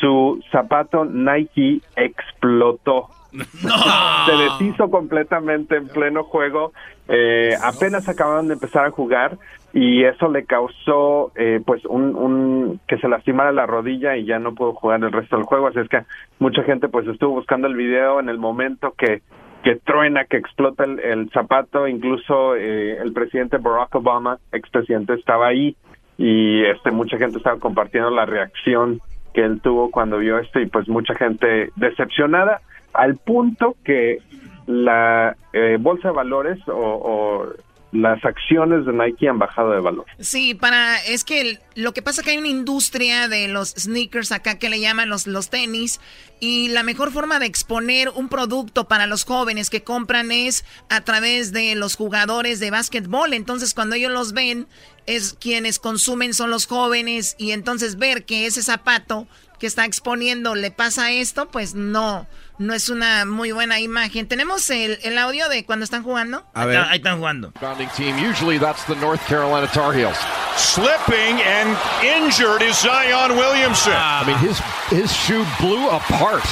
[0.00, 3.08] su zapato Nike explotó.
[3.30, 6.72] Se deshizo completamente en pleno juego.
[7.08, 9.38] Eh, apenas acababan de empezar a jugar
[9.72, 14.54] y eso le causó eh, pues un, que se lastimara la rodilla y ya no
[14.54, 15.68] pudo jugar el resto del juego.
[15.68, 16.02] Así es que
[16.38, 19.22] mucha gente pues estuvo buscando el video en el momento que
[19.62, 21.86] que truena, que explota el, zapato.
[21.86, 25.76] Incluso eh, el presidente Barack Obama, expresidente, estaba ahí
[26.16, 29.00] y este mucha gente estaba compartiendo la reacción
[29.34, 32.60] que él tuvo cuando vio esto y pues mucha gente decepcionada
[32.92, 34.18] al punto que
[34.66, 37.46] la eh, bolsa de valores o,
[37.92, 40.06] las acciones de Nike han bajado de valor.
[40.18, 44.32] Sí, para es que lo que pasa es que hay una industria de los sneakers
[44.32, 46.00] acá que le llaman los los tenis
[46.38, 51.00] y la mejor forma de exponer un producto para los jóvenes que compran es a
[51.02, 53.34] través de los jugadores de básquetbol.
[53.34, 54.66] Entonces, cuando ellos los ven,
[55.06, 59.26] es quienes consumen son los jóvenes y entonces ver que ese zapato
[59.58, 62.26] que está exponiendo le pasa esto, pues no,
[62.60, 64.28] no es una muy buena imagen.
[64.28, 66.44] Tenemos el, el audio de cuando están jugando.
[66.52, 67.52] A ver, ahí están jugando.
[67.58, 70.18] Founding team, usually that's the North Carolina Tar Heels.
[70.56, 73.94] Slipping and injured is Zion Williamson.
[73.94, 76.44] I mean, his his shoe blew apart.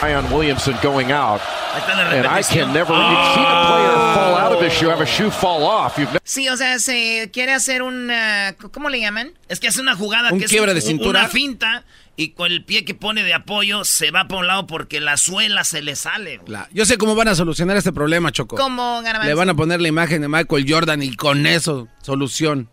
[0.00, 1.40] Zion Williamson going out.
[1.72, 2.92] And I can never.
[2.92, 5.98] You've seen a player fall out of his shoe, have a shoe fall off.
[5.98, 8.56] You've Sí, o sea, se quiere hacer una.
[8.72, 9.34] ¿Cómo le llaman?
[9.48, 11.20] Es que hace una jugada un que quiebra es de cintura.
[11.20, 11.84] una finta
[12.20, 15.16] y con el pie que pone de apoyo se va por un lado porque la
[15.16, 16.38] suela se le sale.
[16.70, 18.56] Yo sé cómo van a solucionar este problema, Choco.
[18.56, 19.26] ¿Cómo, Garbanzo?
[19.26, 22.68] Le van a poner la imagen de Michael Jordan y con eso, solución.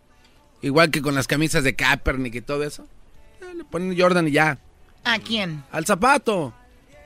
[0.62, 2.90] Igual que con las camisas de Kaepernick y todo eso.
[3.42, 4.60] Eh, le ponen Jordan y ya.
[5.06, 5.64] ¿A quién?
[5.72, 6.54] Al zapato.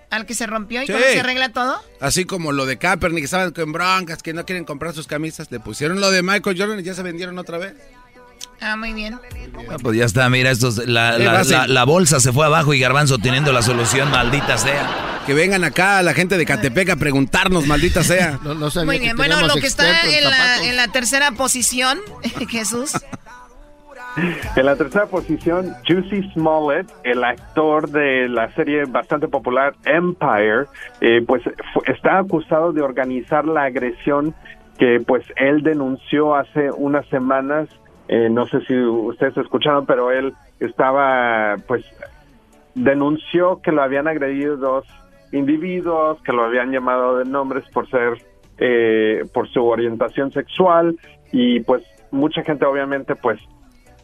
[0.09, 0.93] ¿Al que se rompió y Sí.
[0.93, 1.79] cómo se arregla todo?
[1.99, 5.51] Así como lo de Kaepernick, que estaban con broncas, que no quieren comprar sus camisas.
[5.51, 7.75] Le pusieron lo de Michael Jordan y ya se vendieron otra vez.
[8.61, 9.15] Ah, muy bien.
[9.69, 12.73] Ah, Pues ya está, mira, estos, la, la- la- en- la bolsa se fue abajo
[12.73, 14.87] y Garbanzo teniendo la solución, maldita sea.
[15.25, 18.39] Que vengan acá la gente de Catepec a preguntarnos, maldita sea.
[18.85, 21.99] Muy bien, bueno, lo que está en la, en la tercera posición,
[22.49, 22.93] Jesús.
[24.57, 30.65] En la tercera posición, Juicy Smollett, el actor de la serie bastante popular Empire,
[30.99, 31.41] eh, pues
[31.87, 34.35] está acusado de organizar la agresión
[34.77, 37.69] que pues él denunció hace unas semanas.
[38.11, 41.85] Eh, no sé si ustedes escucharon, pero él estaba pues
[42.75, 44.85] denunció que lo habían agredido dos
[45.31, 48.21] individuos, que lo habían llamado de nombres por ser,
[48.57, 50.97] eh, por su orientación sexual
[51.31, 53.39] y pues mucha gente obviamente pues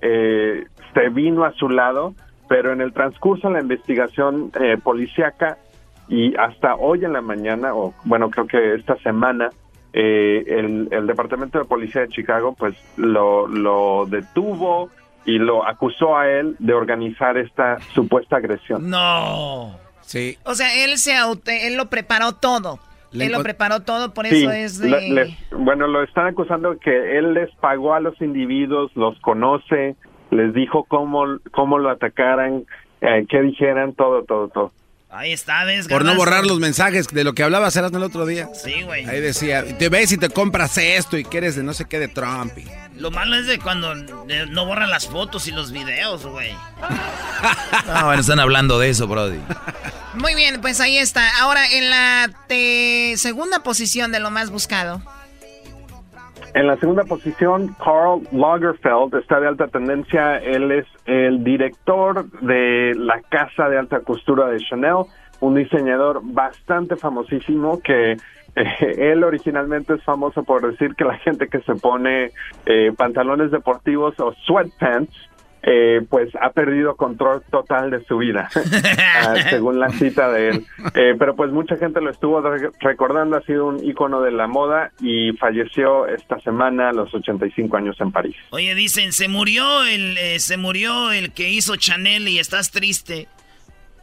[0.01, 2.13] eh, se vino a su lado,
[2.47, 5.57] pero en el transcurso de la investigación eh, policíaca
[6.07, 9.49] y hasta hoy en la mañana, o bueno, creo que esta semana,
[9.99, 14.89] eh, el, el Departamento de Policía de Chicago pues lo, lo detuvo
[15.25, 18.87] y lo acusó a él de organizar esta supuesta agresión.
[18.89, 19.75] No.
[20.01, 20.37] Sí.
[20.45, 22.79] O sea, él se auto- él lo preparó todo.
[23.11, 24.89] Le él lo preparó todo, por Sí, eso es de...
[24.89, 29.95] le- les- bueno, lo están acusando que él les pagó a los individuos, los conoce,
[30.29, 32.65] les dijo cómo, cómo lo atacaran,
[33.01, 34.71] eh, qué dijeran, todo, todo, todo.
[35.09, 35.87] Ahí está, ¿ves?
[35.87, 38.49] Por no borrar los mensajes de lo que hablabas eras el otro día.
[38.53, 39.05] Sí, güey.
[39.05, 41.97] Ahí decía, te ves y te compras esto y que eres de no sé qué
[41.97, 42.51] de Trump.
[42.57, 42.65] y-
[42.99, 46.51] Lo malo es de cuando no borran las fotos y los videos, güey.
[47.89, 49.39] Ah, bueno, están hablando de eso, Brody.
[50.15, 51.37] Muy bien, pues ahí está.
[51.39, 55.01] Ahora, en la te- segunda posición de lo más buscado.
[56.53, 60.37] En la segunda posición, Carl Lagerfeld está de alta tendencia.
[60.37, 65.05] Él es el director de la casa de alta costura de Chanel,
[65.39, 68.17] un diseñador bastante famosísimo que
[68.57, 72.31] eh, él originalmente es famoso por decir que la gente que se pone
[72.65, 75.13] eh, pantalones deportivos o sweatpants,
[75.69, 78.49] eh, pues ha perdido control total de su vida,
[79.21, 80.65] ah, según la cita de él.
[80.95, 84.47] Eh, pero pues mucha gente lo estuvo re- recordando, ha sido un ícono de la
[84.47, 88.35] moda y falleció esta semana a los 85 años en París.
[88.51, 93.27] Oye, dicen, se murió el eh, se murió el que hizo Chanel y estás triste.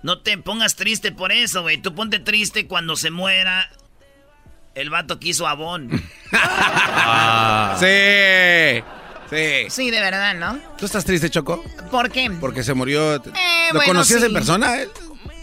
[0.03, 1.79] No te pongas triste por eso, güey.
[1.79, 3.71] Tú ponte triste cuando se muera
[4.75, 5.89] el vato que hizo Avon.
[6.37, 7.77] Ah.
[7.79, 8.83] Sí.
[9.35, 9.67] Sí.
[9.71, 10.59] Sí, de verdad, ¿no?
[10.79, 11.65] ¿Tú estás triste, Choco?
[11.91, 12.31] ¿Por qué?
[12.41, 13.17] Porque se murió.
[13.17, 13.21] Eh,
[13.69, 14.27] ¿Lo bueno, conocías sí.
[14.27, 14.77] en persona?
[14.81, 14.89] él?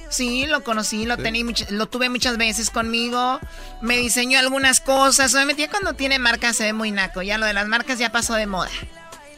[0.09, 3.39] Sí, lo conocí, lo, tení much- lo tuve muchas veces conmigo.
[3.81, 5.33] Me diseñó algunas cosas.
[5.33, 7.21] Obviamente, ya cuando tiene marcas se ve muy naco.
[7.21, 8.69] Ya lo de las marcas ya pasó de moda.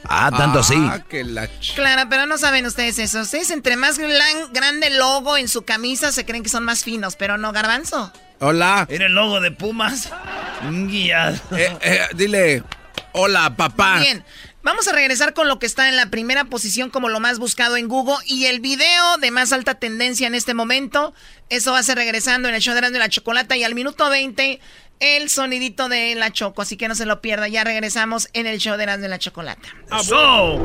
[0.05, 0.75] Ah, tanto así.
[0.77, 3.21] Ah, que la ch- Claro, pero no saben ustedes eso.
[3.21, 7.15] Ustedes, entre más gran- grande logo en su camisa, se creen que son más finos,
[7.15, 8.11] pero no, Garbanzo.
[8.39, 8.85] Hola.
[8.89, 10.09] Era el logo de Pumas.
[10.87, 11.39] Guía.
[11.51, 12.63] Eh, eh, dile,
[13.13, 13.99] hola, papá.
[13.99, 14.23] Bien,
[14.61, 17.77] vamos a regresar con lo que está en la primera posición como lo más buscado
[17.77, 21.13] en Google y el video de más alta tendencia en este momento.
[21.49, 23.75] Eso va a ser regresando en el show de Erasmo y la Chocolata y al
[23.75, 24.59] minuto 20
[24.99, 27.47] el sonidito de la Choco, así que no se lo pierda.
[27.47, 29.69] Ya regresamos en el show de Erasmo y la Chocolata.
[29.99, 30.61] ¡Eso!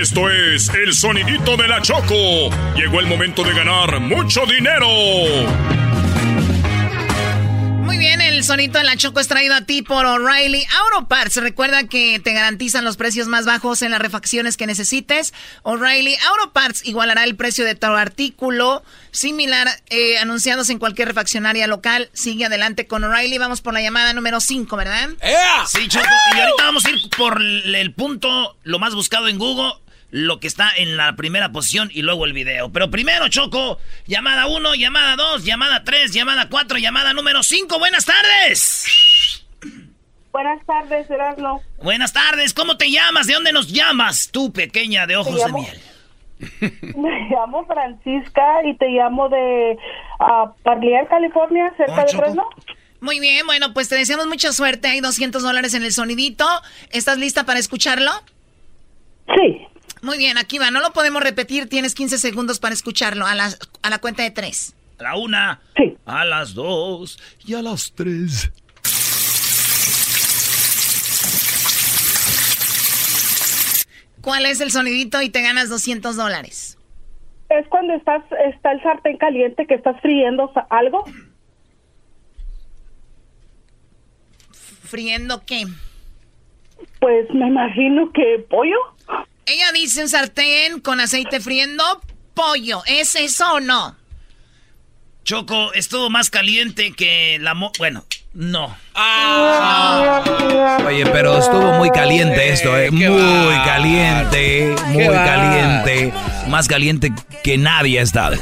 [0.00, 2.50] Esto es el sonidito de la Choco.
[2.76, 4.86] Llegó el momento de ganar mucho dinero.
[7.88, 11.36] Muy bien, el sonito de la Choco es traído a ti por O'Reilly Auto Parts.
[11.36, 15.32] Recuerda que te garantizan los precios más bajos en las refacciones que necesites.
[15.62, 21.66] O'Reilly Auto Parts igualará el precio de tu artículo similar eh, anunciados en cualquier refaccionaria
[21.66, 22.10] local.
[22.12, 23.38] Sigue adelante con O'Reilly.
[23.38, 25.08] Vamos por la llamada número 5, ¿verdad?
[25.66, 26.04] Sí, Choco.
[26.36, 29.72] Y ahorita vamos a ir por el punto, lo más buscado en Google,
[30.10, 32.70] lo que está en la primera posición y luego el video.
[32.70, 37.78] Pero primero, Choco, llamada 1, llamada 2, llamada 3, llamada 4, llamada número 5.
[37.78, 39.44] Buenas tardes.
[40.32, 41.62] Buenas tardes, Erasmo.
[41.82, 43.26] Buenas tardes, ¿cómo te llamas?
[43.26, 44.30] ¿De dónde nos llamas?
[44.30, 45.80] Tú, pequeña de ojos de miel.
[46.96, 49.76] Me llamo Francisca y te llamo de
[50.20, 52.48] uh, Parlier, California, cerca de Fresno.
[53.00, 54.88] Muy bien, bueno, pues te deseamos mucha suerte.
[54.88, 56.44] Hay 200 dólares en el sonidito.
[56.90, 58.10] ¿Estás lista para escucharlo?
[59.36, 59.66] Sí.
[60.02, 60.70] Muy bien, aquí va.
[60.70, 61.68] No lo podemos repetir.
[61.68, 63.50] Tienes 15 segundos para escucharlo a la,
[63.82, 64.74] a la cuenta de tres.
[64.98, 65.60] A la una,
[66.06, 68.50] a las dos y a las tres.
[74.20, 76.76] ¿Cuál es el sonidito y te ganas 200 dólares?
[77.48, 81.04] Es cuando estás, está el sartén caliente que estás friendo algo.
[84.52, 85.64] ¿Friendo qué?
[87.00, 88.76] Pues me imagino que pollo.
[89.48, 91.82] Ella dice un sartén con aceite friendo
[92.34, 92.82] pollo.
[92.86, 93.96] ¿Es eso o no?
[95.24, 97.54] Choco, estuvo más caliente que la...
[97.54, 98.76] Mo bueno, no.
[98.94, 100.22] Ah.
[100.86, 102.90] Oye, pero estuvo muy caliente esto, ¿eh?
[102.90, 106.12] Muy caliente, muy caliente.
[106.48, 107.12] Más caliente
[107.42, 108.36] que nadie ha estado.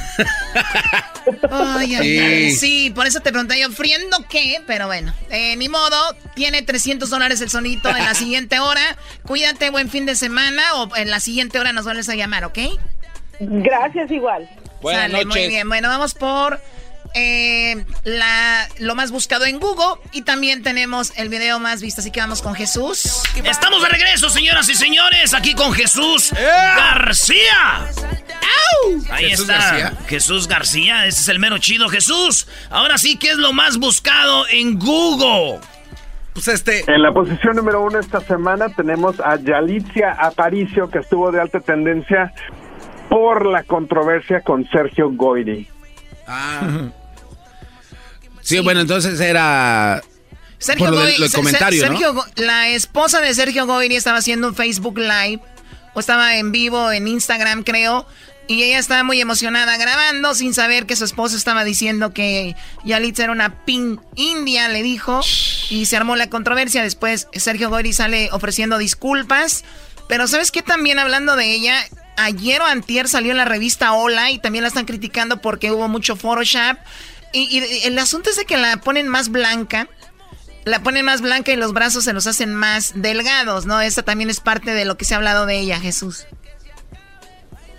[1.51, 2.53] Ay, ay, ay.
[2.53, 4.61] Sí, por eso te pregunté yo, ¿friendo qué?
[4.67, 5.97] Pero bueno, eh, ni modo,
[6.35, 8.97] tiene 300 dólares el sonito en la siguiente hora.
[9.25, 12.59] Cuídate, buen fin de semana o en la siguiente hora nos vuelves a llamar, ¿ok?
[13.41, 14.49] Gracias igual.
[14.81, 16.61] Buenas Sale, Muy bien, bueno, vamos por
[17.15, 22.11] eh, la, lo más buscado en Google y también tenemos el video más visto, así
[22.11, 23.23] que vamos con Jesús.
[23.45, 27.87] Estamos de regreso, señoras y señores, aquí con Jesús García.
[29.11, 29.93] Ahí Jesús está, García.
[30.07, 31.89] Jesús García, ese es el mero chido.
[31.89, 35.61] Jesús, ahora sí, ¿qué es lo más buscado en Google?
[36.33, 36.85] Pues este.
[36.87, 41.61] En la posición número uno esta semana tenemos a Yalitza Aparicio, que estuvo de alta
[41.61, 42.33] tendencia
[43.09, 45.69] por la controversia con Sergio Goyri.
[46.27, 46.89] Ah.
[48.43, 50.01] Sí, bueno, entonces era.
[50.59, 55.41] Sergio por Goy- lo comentario, La esposa de Sergio Goyri estaba haciendo un Facebook Live,
[55.95, 58.07] o estaba en vivo en Instagram, creo,
[58.47, 63.25] y ella estaba muy emocionada grabando sin saber que su esposo estaba diciendo que Yalitza
[63.25, 65.23] era una pin india, le dijo,
[65.69, 66.85] y se armó la controversia.
[66.85, 69.65] Después Sergio Goyri sale ofreciendo disculpas,
[70.09, 70.63] pero ¿sabes qué?
[70.63, 71.83] También hablando de ella,
[72.17, 75.89] ayer o antier salió en la revista Hola y también la están criticando porque hubo
[75.89, 76.79] mucho Photoshop.
[77.33, 79.89] Y, y el asunto es de que la ponen más blanca
[80.67, 83.81] la ponen más blanca y los brazos se los hacen más delgados, ¿no?
[83.81, 86.27] Esa también es parte de lo que se ha hablado de ella, Jesús.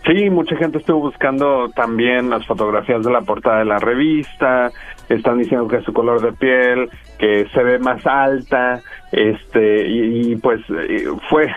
[0.05, 4.71] Sí, mucha gente estuvo buscando también las fotografías de la portada de la revista.
[5.09, 10.35] Están diciendo que su color de piel, que se ve más alta, este y, y,
[10.37, 11.53] pues eh, fue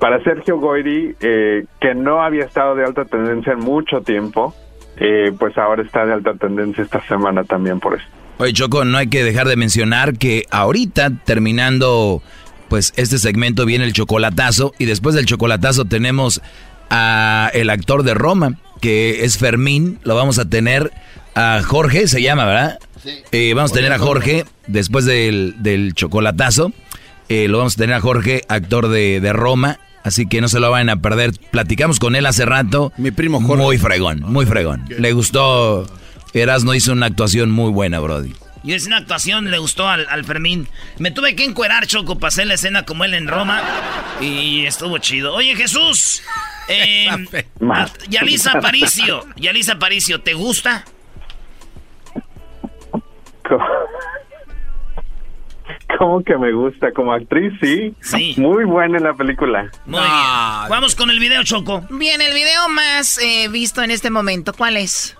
[0.00, 4.54] para Sergio Goyri eh, que no había estado de alta tendencia en mucho tiempo,
[4.96, 8.04] eh, pues ahora está de alta tendencia esta semana también por eso.
[8.38, 12.22] Oye, Choco, no hay que dejar de mencionar que ahorita, terminando
[12.68, 14.72] pues este segmento, viene el chocolatazo.
[14.78, 16.40] Y después del chocolatazo tenemos
[16.88, 19.98] a el actor de Roma, que es Fermín.
[20.04, 20.90] Lo vamos a tener
[21.34, 22.78] a Jorge, se llama, ¿verdad?
[23.32, 26.72] Eh, vamos a tener a Jorge después del, del chocolatazo.
[27.28, 29.78] Eh, lo vamos a tener a Jorge, actor de, de Roma.
[30.02, 31.32] Así que no se lo vayan a perder.
[31.50, 32.92] Platicamos con él hace rato.
[32.96, 33.62] Mi primo Jorge.
[33.62, 34.84] Muy fregón, muy fregón.
[34.88, 35.86] Le gustó.
[36.32, 38.32] Erasmo hizo una actuación muy buena, Brody.
[38.62, 40.68] Y es una actuación, le gustó al, al Fermín.
[40.98, 43.62] Me tuve que encuerar, Choco, para hacer la escena como él en Roma.
[44.20, 45.34] Y estuvo chido.
[45.34, 46.22] Oye, Jesús.
[46.72, 47.08] Eh,
[48.08, 49.26] Yalisa Aparicio.
[49.34, 50.84] Yalisa Aparicio, ¿te gusta?
[56.00, 57.94] Como que me gusta como actriz, sí.
[58.00, 58.34] Sí.
[58.38, 59.70] Muy buena en la película.
[59.84, 60.70] Muy bien.
[60.70, 61.82] Vamos con el video, Choco.
[61.90, 65.14] Bien, el video más eh, visto en este momento, ¿cuál es?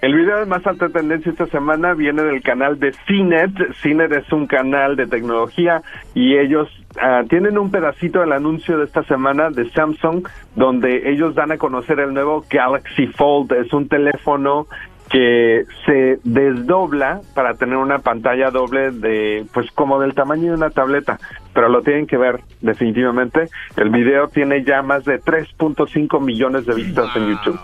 [0.00, 3.50] El video de más alta tendencia esta semana viene del canal de CNET.
[3.82, 5.82] CNET es un canal de tecnología
[6.14, 6.66] y ellos
[6.98, 11.58] ah, tienen un pedacito del anuncio de esta semana de Samsung donde ellos dan a
[11.58, 13.52] conocer el nuevo Galaxy Fold.
[13.52, 14.68] Es un teléfono
[15.10, 20.70] que se desdobla para tener una pantalla doble de pues como del tamaño de una
[20.70, 21.18] tableta,
[21.52, 23.48] pero lo tienen que ver definitivamente.
[23.76, 27.58] El video tiene ya más de 3.5 millones de vistas en YouTube.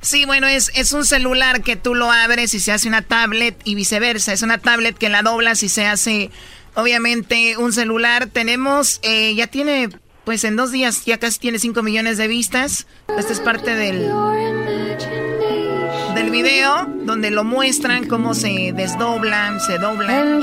[0.00, 3.56] Sí, bueno, es, es un celular que tú lo abres y se hace una tablet
[3.64, 4.32] y viceversa.
[4.32, 6.30] Es una tablet que la doblas y se hace,
[6.74, 8.26] obviamente, un celular.
[8.26, 9.90] Tenemos, eh, ya tiene,
[10.24, 12.86] pues en dos días ya casi tiene 5 millones de vistas.
[13.16, 14.10] Esta es parte del,
[16.22, 20.40] del video donde lo muestran cómo se desdoblan, se doblan.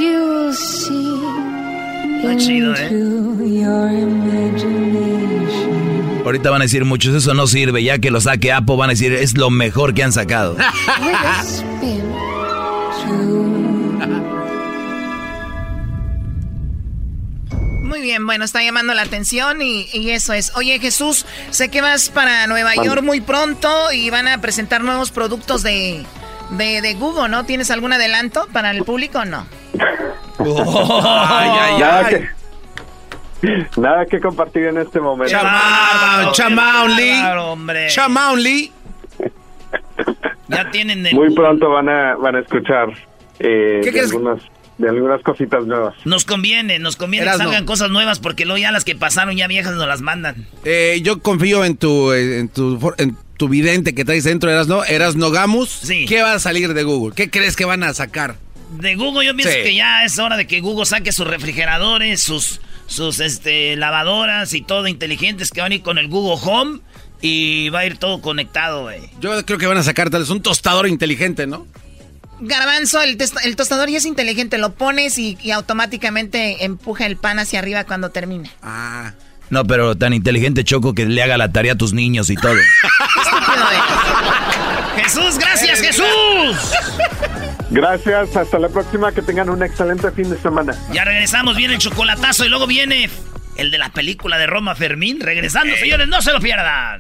[2.17, 2.89] Está chido, ¿eh?
[6.25, 7.81] Ahorita van a decir muchos, eso no sirve.
[7.81, 10.57] Ya que lo saque Apple, van a decir, es lo mejor que han sacado.
[17.89, 20.55] Muy bien, bueno, está llamando la atención y, y eso es.
[20.55, 22.87] Oye Jesús, sé que vas para Nueva Vale.
[22.87, 26.05] York muy pronto y van a presentar nuevos productos de,
[26.51, 27.45] de, de Google, ¿no?
[27.45, 29.45] ¿Tienes algún adelanto para el público o no?
[30.39, 32.29] nada, Que,
[33.77, 35.31] nada que compartir en este momento.
[35.31, 37.21] Chamaun, Chamaun Lee.
[37.89, 38.71] Chamaun Lee.
[40.47, 41.15] Ya tienen el...
[41.15, 42.89] Muy pronto van a van a escuchar
[43.39, 44.11] eh, ¿Qué de, crees?
[44.11, 44.41] algunas,
[44.79, 45.93] de algunas cositas nuevas.
[46.05, 49.47] Nos conviene, nos conviene que salgan cosas nuevas porque luego ya las que pasaron ya
[49.47, 50.47] viejas nos las mandan.
[50.63, 54.83] Eh, yo confío en tu, eh, en tu, en tu vidente que traes dentro, Erasno.
[54.85, 55.69] Erasno Gamus.
[55.69, 56.05] Sí.
[56.07, 57.13] ¿Qué va a salir de Google?
[57.15, 58.37] ¿Qué crees que van a sacar?
[58.79, 59.63] De Google yo pienso Sí.
[59.63, 64.61] que ya es hora de que Google saque sus refrigeradores, sus sus este, lavadoras y
[64.63, 66.79] todo inteligentes que van a ir con el Google Home
[67.21, 69.01] y va a ir todo conectado, güey.
[69.19, 71.67] Yo creo que van a sacar tal vez un tostador inteligente, ¿no?
[72.39, 77.39] Garbanzo, el, el tostador ya es inteligente, lo pones y, y, automáticamente empuja el pan
[77.39, 78.49] hacia arriba cuando termina.
[78.61, 79.13] Ah.
[79.49, 82.53] No, pero tan inteligente Choco que le haga la tarea a tus niños y todo.
[84.95, 86.05] Jesús, gracias Jesús.
[87.71, 90.75] Gracias, hasta la próxima, que tengan un excelente fin de semana.
[90.91, 93.09] Ya regresamos, viene el chocolatazo y luego viene
[93.57, 95.19] el de la película de Roma Fermín.
[95.19, 96.97] Regresando, señores, no se lo pierdan.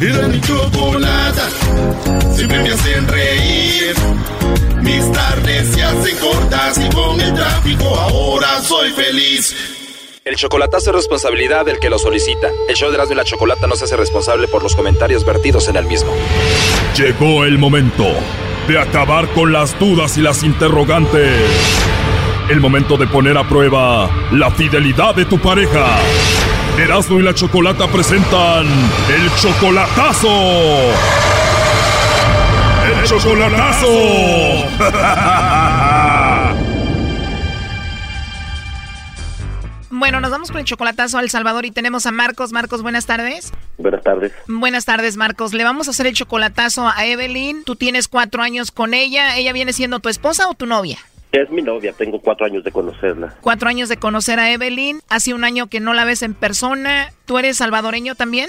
[0.00, 1.48] Era mi chocolata,
[2.34, 3.94] siempre me hacen reír.
[4.82, 9.54] Mis tardes se hacen cortas y con el tráfico ahora soy feliz.
[10.24, 12.48] El chocolatazo es responsabilidad del que lo solicita.
[12.68, 15.68] El show de Erasmo y la Chocolata no se hace responsable por los comentarios vertidos
[15.68, 16.12] en el mismo.
[16.96, 18.06] Llegó el momento
[18.68, 21.32] de acabar con las dudas y las interrogantes.
[22.50, 25.98] El momento de poner a prueba la fidelidad de tu pareja.
[26.78, 30.28] Erasmo y la Chocolata presentan el chocolatazo.
[32.84, 33.86] El chocolatazo.
[39.98, 42.52] Bueno, nos vamos con el chocolatazo a El Salvador y tenemos a Marcos.
[42.52, 43.50] Marcos, buenas tardes.
[43.78, 44.30] Buenas tardes.
[44.46, 45.54] Buenas tardes, Marcos.
[45.54, 47.64] Le vamos a hacer el chocolatazo a Evelyn.
[47.64, 49.38] Tú tienes cuatro años con ella.
[49.38, 50.98] ¿Ella viene siendo tu esposa o tu novia?
[51.36, 53.34] Es mi novia, tengo cuatro años de conocerla.
[53.42, 55.00] Cuatro años de conocer a Evelyn.
[55.10, 57.12] Hace un año que no la ves en persona.
[57.26, 58.48] ¿Tú eres salvadoreño también?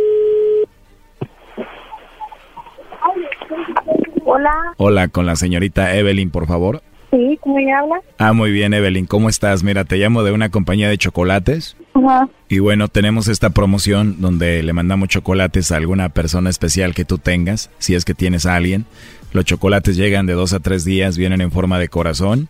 [4.25, 4.53] Hola.
[4.77, 6.81] Hola, con la señorita Evelyn, por favor.
[7.11, 8.01] Sí, ¿cómo ella habla?
[8.17, 9.05] Ah, muy bien, Evelyn.
[9.05, 9.63] ¿Cómo estás?
[9.63, 11.75] Mira, te llamo de una compañía de chocolates.
[11.93, 12.29] Ajá.
[12.47, 17.17] Y bueno, tenemos esta promoción donde le mandamos chocolates a alguna persona especial que tú
[17.17, 18.85] tengas, si es que tienes a alguien.
[19.33, 22.49] Los chocolates llegan de dos a tres días, vienen en forma de corazón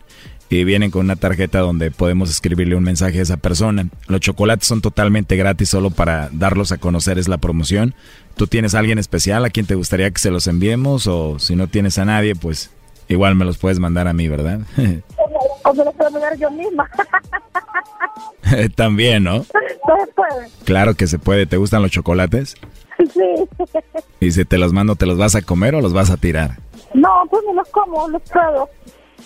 [0.56, 3.86] y vienen con una tarjeta donde podemos escribirle un mensaje a esa persona.
[4.06, 7.94] Los chocolates son totalmente gratis solo para darlos a conocer, es la promoción.
[8.36, 11.06] ¿Tú tienes a alguien especial a quien te gustaría que se los enviemos?
[11.06, 12.70] O si no tienes a nadie, pues
[13.08, 14.60] igual me los puedes mandar a mí, ¿verdad?
[15.64, 16.88] o me los puedo mandar yo misma.
[18.76, 19.44] También, ¿no?
[19.44, 20.48] Puede.
[20.64, 21.46] Claro que se puede.
[21.46, 22.56] ¿Te gustan los chocolates?
[22.98, 23.48] Sí.
[24.20, 26.58] Y si te los mando, ¿te los vas a comer o los vas a tirar?
[26.92, 28.68] No, pues me los como, los puedo.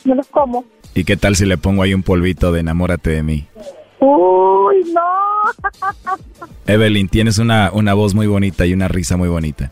[0.04, 0.64] Me los como.
[0.96, 3.46] ¿Y qué tal si le pongo ahí un polvito de enamórate de mí?
[4.00, 5.02] Uy, no.
[6.66, 9.70] Evelyn, tienes una, una voz muy bonita y una risa muy bonita.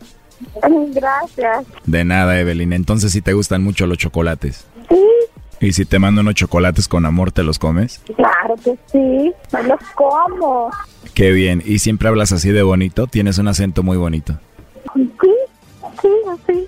[0.93, 1.65] Gracias.
[1.85, 2.73] De nada, Evelyn.
[2.73, 4.67] Entonces, ¿sí te gustan mucho los chocolates?
[4.87, 5.01] Sí.
[5.61, 8.03] ¿Y si te mando unos chocolates con amor, te los comes?
[8.15, 10.69] Claro que sí, me los como.
[11.15, 11.63] Qué bien.
[11.65, 13.07] ¿Y siempre hablas así de bonito?
[13.07, 14.37] Tienes un acento muy bonito.
[14.93, 15.11] Sí,
[16.01, 16.67] sí, así,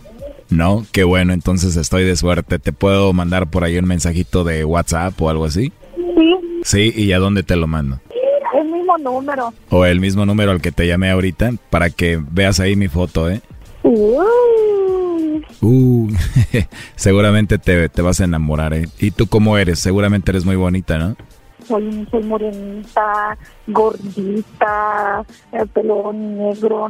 [0.51, 2.59] No, qué bueno, entonces estoy de suerte.
[2.59, 5.71] ¿Te puedo mandar por ahí un mensajito de WhatsApp o algo así?
[5.95, 6.39] Sí.
[6.63, 8.01] Sí, ¿y a dónde te lo mando?
[8.53, 9.53] El mismo número.
[9.69, 13.29] O el mismo número al que te llamé ahorita para que veas ahí mi foto,
[13.29, 13.41] ¿eh?
[13.83, 15.45] Uy.
[15.61, 16.09] Uh,
[16.95, 18.87] seguramente te, te, vas a enamorar, ¿eh?
[18.99, 19.79] ¿Y tú cómo eres?
[19.79, 21.15] Seguramente eres muy bonita, ¿no?
[21.65, 23.37] Soy, soy morenita,
[23.67, 25.23] gordita,
[25.53, 26.89] el pelo negro.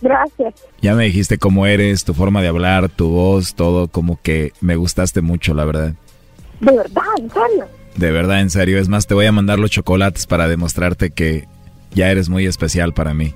[0.00, 0.54] Gracias.
[0.80, 4.76] Ya me dijiste cómo eres, tu forma de hablar, tu voz, todo, como que me
[4.76, 5.94] gustaste mucho, la verdad.
[6.60, 7.02] ¿De verdad?
[7.18, 7.66] ¿En serio?
[7.96, 8.78] De verdad, en serio.
[8.78, 11.48] Es más, te voy a mandar los chocolates para demostrarte que
[11.92, 13.34] ya eres muy especial para mí.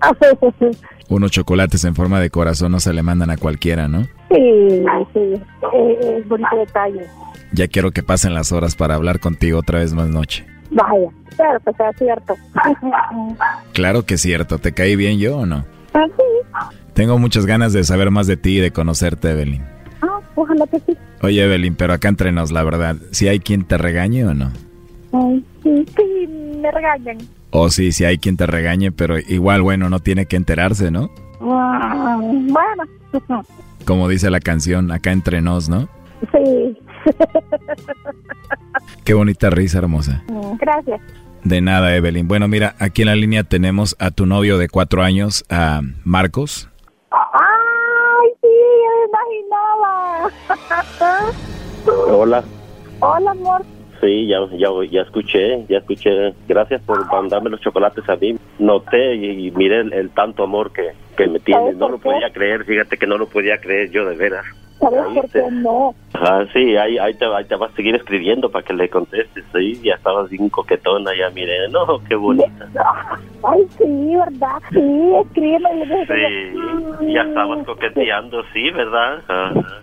[1.08, 4.02] Unos chocolates en forma de corazón no se le mandan a cualquiera, ¿no?
[4.30, 5.42] Sí, sí.
[5.74, 7.06] Es bonito detalle.
[7.52, 10.46] Ya quiero que pasen las horas para hablar contigo otra vez más noche.
[10.70, 12.36] Vaya, claro que sea cierto.
[13.72, 14.58] Claro que es cierto.
[14.58, 15.64] ¿Te caí bien yo o no?
[15.92, 16.78] Sí.
[16.94, 19.62] Tengo muchas ganas de saber más de ti y de conocerte, Evelyn.
[20.02, 20.96] Ah, ojalá que sí.
[21.22, 24.50] Oye, Evelyn, pero acá entre nos, la verdad, ¿si hay quien te regañe o no?
[25.12, 26.26] Ay, sí, sí,
[26.60, 27.18] me regañan.
[27.50, 31.10] O sí, si hay quien te regañe, pero igual, bueno, no tiene que enterarse, ¿no?
[31.40, 33.44] Ah, bueno,
[33.84, 35.88] Como dice la canción, acá entre nos, ¿no?
[36.32, 36.76] sí.
[39.04, 40.22] Qué bonita risa, hermosa.
[40.60, 41.00] Gracias.
[41.44, 42.28] De nada, Evelyn.
[42.28, 46.68] Bueno, mira, aquí en la línea tenemos a tu novio de cuatro años, a Marcos.
[47.10, 48.48] Ay, sí,
[48.98, 50.30] me imaginaba.
[52.08, 52.44] Hola.
[53.00, 53.62] Hola, amor.
[54.00, 56.34] Sí, ya, ya, ya escuché, ya escuché.
[56.48, 58.36] Gracias por mandarme los chocolates a mí.
[58.58, 61.76] Noté y, y miré el, el tanto amor que, que me tienes.
[61.76, 64.44] No lo podía creer, fíjate que no lo podía creer yo de veras.
[64.82, 65.94] ¿Sabes por qué no?
[66.14, 69.44] Ah, sí, ahí, ahí, te, ahí te vas a seguir escribiendo para que le contestes.
[69.52, 71.68] Sí, ya estabas bien coquetona, ya miré.
[71.70, 72.68] No, qué bonita.
[73.44, 74.58] Ay, sí, ¿verdad?
[74.72, 76.06] Sí, escríbeme.
[76.06, 79.22] Sí, ya estabas coqueteando, sí, ¿verdad?
[79.28, 79.82] Ajá.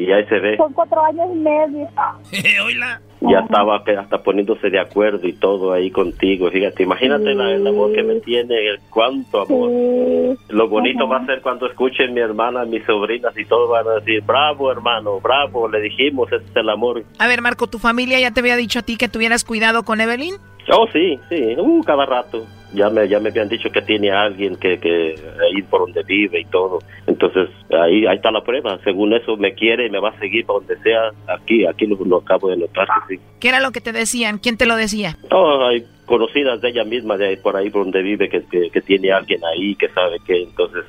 [0.00, 0.56] y ahí se ve.
[0.56, 1.88] Son cuatro años y medio.
[3.20, 6.50] ya estaba hasta poniéndose de acuerdo y todo ahí contigo.
[6.50, 10.38] Fíjate, imagínate la- el amor que me tiene, el cuánto amor.
[10.48, 13.94] Lo bonito va a ser cuando escuchen mi hermana, mis sobrinas y todos van a
[14.00, 17.02] decir, bravo hermano, bravo, le dijimos, ese es el amor.
[17.18, 20.00] A ver, Marco, ¿tu familia ya te había dicho a ti que tuvieras cuidado con
[20.00, 20.34] Evelyn?
[20.72, 22.46] Oh, sí, sí, uh, cada rato.
[22.72, 26.02] Ya me, ya me habían dicho que tiene a alguien que, que ahí por donde
[26.04, 26.78] vive y todo.
[27.06, 28.78] Entonces, ahí, ahí está la prueba.
[28.84, 31.10] Según eso, me quiere y me va a seguir para donde sea.
[31.28, 33.22] Aquí, aquí lo, lo acabo de notar que sí.
[33.40, 34.38] ¿Qué era lo que te decían?
[34.38, 35.16] ¿Quién te lo decía?
[35.30, 38.70] Oh, hay conocidas de ella misma, de ahí, por ahí por donde vive, que, que,
[38.70, 40.84] que tiene alguien ahí, que sabe que entonces...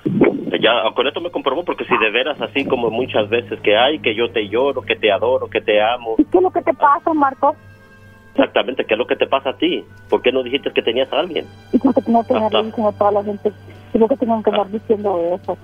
[0.59, 3.97] Ya, con esto me comprobó, porque si de veras así como muchas veces que hay,
[3.99, 6.73] que yo te lloro, que te adoro, que te amo, ¿Qué es lo que te
[6.73, 7.55] pasa, Marco?
[8.33, 9.83] Exactamente, ¿qué es lo que te pasa a ti?
[10.09, 11.45] ¿Por qué no dijiste que tenías a alguien?
[11.71, 13.51] Y porque tengo que andar diciendo a toda la gente.
[13.93, 15.57] Y porque tengo que andar diciendo eso.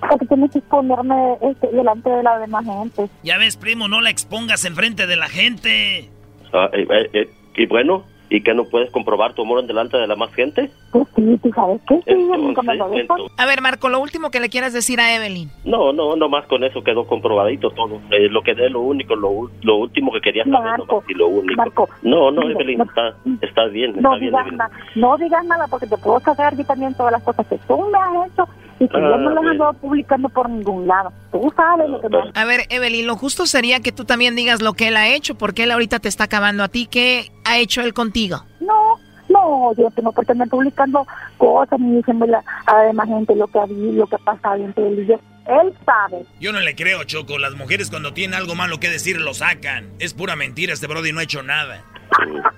[0.00, 3.08] Porque tienes que exponerme este, delante de la demás gente.
[3.22, 6.10] Ya ves, primo, no la expongas enfrente de la gente.
[6.52, 9.96] Ah, eh, eh, eh, y bueno, ¿y que no puedes comprobar tu amor en delante
[9.96, 10.70] de la más gente?
[10.90, 13.32] Pues sí, tú sabes que sí, yo nunca me lo Entonces.
[13.38, 15.50] A ver, Marco, lo último que le quieras decir a Evelyn.
[15.64, 18.00] No, no, nomás con eso quedó comprobadito todo.
[18.10, 21.14] Eh, lo que es lo único, lo, lo último que quería saber, Marco, nomás, y
[21.14, 21.56] lo único.
[21.56, 24.58] Marco, no, no, mira, Evelyn, no- está, está bien, No está bien, digas, Evelyn.
[24.58, 27.78] nada, no digas nada porque te puedo saber yo también todas las cosas que tú
[27.90, 28.48] me has hecho
[28.80, 29.68] y que Ah, yo no las bueno.
[29.68, 31.12] ando publicando por ningún lado.
[31.32, 34.60] Tú sabes lo que me A ver, Evelyn, lo justo sería que tú también digas
[34.62, 36.86] lo que él ha hecho, porque él ahorita te está acabando a ti.
[36.90, 38.44] ¿Qué ha hecho él contigo?
[38.60, 38.96] No,
[39.28, 41.06] no, yo no por estar publicando
[41.38, 42.44] cosas ni diciéndole a
[42.74, 45.20] la demás gente lo que ha habido, lo que ha pasado entre él y yo.
[45.46, 46.24] Él sabe.
[46.40, 47.38] Yo no le creo, Choco.
[47.38, 49.90] Las mujeres cuando tienen algo malo que decir lo sacan.
[49.98, 51.82] Es pura mentira, este Brody no ha hecho nada.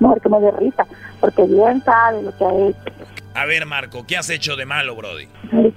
[0.00, 0.86] Mejor que me dé risa,
[1.20, 2.78] porque bien sabe lo que ha hecho.
[3.34, 5.26] A ver, Marco, ¿qué has hecho de malo, Brody?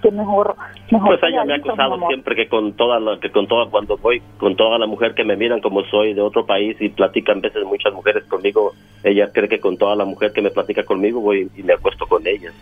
[0.02, 0.56] que mejor,
[0.92, 3.98] mejor Pues ella me ha acusado siempre que con toda la, que con toda cuando
[3.98, 7.42] voy con toda la mujer que me miran como soy de otro país y platican
[7.42, 11.22] veces muchas mujeres conmigo, ella cree que con toda la mujer que me platica conmigo
[11.22, 12.54] voy y me acuesto con ellas.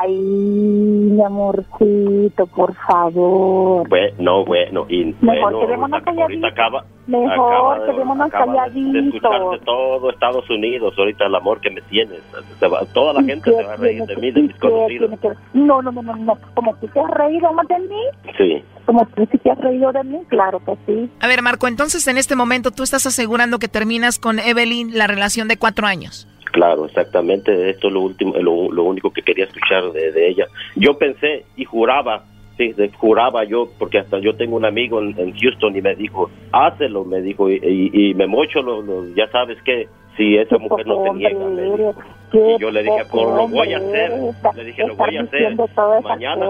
[0.00, 3.88] Ay, mi amorcito, por favor.
[3.88, 9.14] Bueno, bueno, y Mejor bueno, ahorita, ahorita acaba, Mejor quedémonos acaba de- de calladitos.
[9.14, 12.20] escucharte todo Estados Unidos, ahorita el amor que me tienes,
[12.60, 15.10] se va- toda la gente se va a reír de mí, de mis ¿Qué conocidos.
[15.54, 16.38] No, no, no, no, no.
[16.54, 18.02] Como tú te has reído más de mí,
[18.36, 18.62] Sí.
[18.84, 21.10] como tú sí te has reído de mí, claro que sí.
[21.20, 25.06] A ver, Marco, entonces en este momento tú estás asegurando que terminas con Evelyn la
[25.06, 26.28] relación de cuatro años.
[26.52, 27.70] Claro, exactamente.
[27.70, 30.46] Esto es lo último, lo, lo único que quería escuchar de, de ella.
[30.76, 32.24] Yo pensé y juraba,
[32.58, 36.28] sí, juraba yo, porque hasta yo tengo un amigo en, en Houston y me dijo,
[36.52, 40.58] hácelo, me dijo, y, y, y me mocho, lo, lo- ya sabes que si esa
[40.58, 41.94] mujer no te niega, me dijo.
[42.32, 44.12] Y yo le dije, por lo voy a hacer,
[44.54, 45.56] le dije, lo voy a hacer.
[46.02, 46.46] Mañana,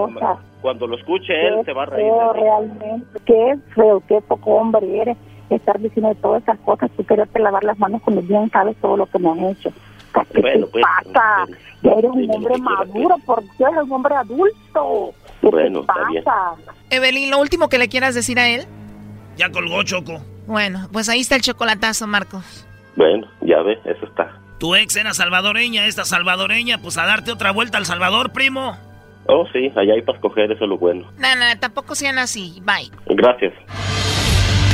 [0.61, 5.17] cuando lo escuche él, se va a reír realmente, qué feo, qué poco hombre eres
[5.49, 9.05] estar diciendo todas esas cosas, tú quererte lavar las manos cuando bien sabes todo lo
[9.05, 9.71] que me han hecho.
[10.33, 11.45] ¿Qué Bueno, te pues, pasa?
[11.81, 15.13] Ya eres un hombre maduro, por Dios, eres un hombre adulto.
[15.41, 16.23] ¿Qué Bueno, te está bien.
[16.89, 18.65] Evelyn, lo último que le quieras decir a él.
[19.37, 20.21] Ya colgó Choco.
[20.47, 22.65] Bueno, pues ahí está el chocolatazo, Marcos.
[22.95, 24.39] Bueno, ya ves, eso está.
[24.59, 28.77] Tu ex era salvadoreña, esta salvadoreña, pues a darte otra vuelta al Salvador, primo.
[29.27, 31.09] Oh, sí, allá hay para escoger, eso es lo bueno.
[31.17, 32.61] No, no, tampoco sean así.
[32.63, 32.91] Bye.
[33.15, 33.53] Gracias.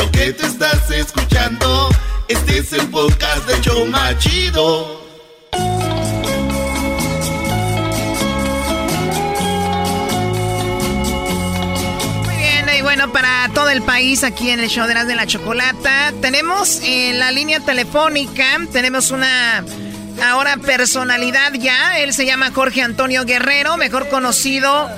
[0.00, 1.90] Lo que te estás escuchando,
[2.26, 5.02] este es el podcast de Choma Chido.
[12.24, 15.16] Muy bien, y bueno, para todo el país aquí en el show de las de
[15.16, 19.62] la chocolata, tenemos en la línea telefónica, tenemos una
[20.24, 24.88] ahora personalidad ya, él se llama Jorge Antonio Guerrero, mejor conocido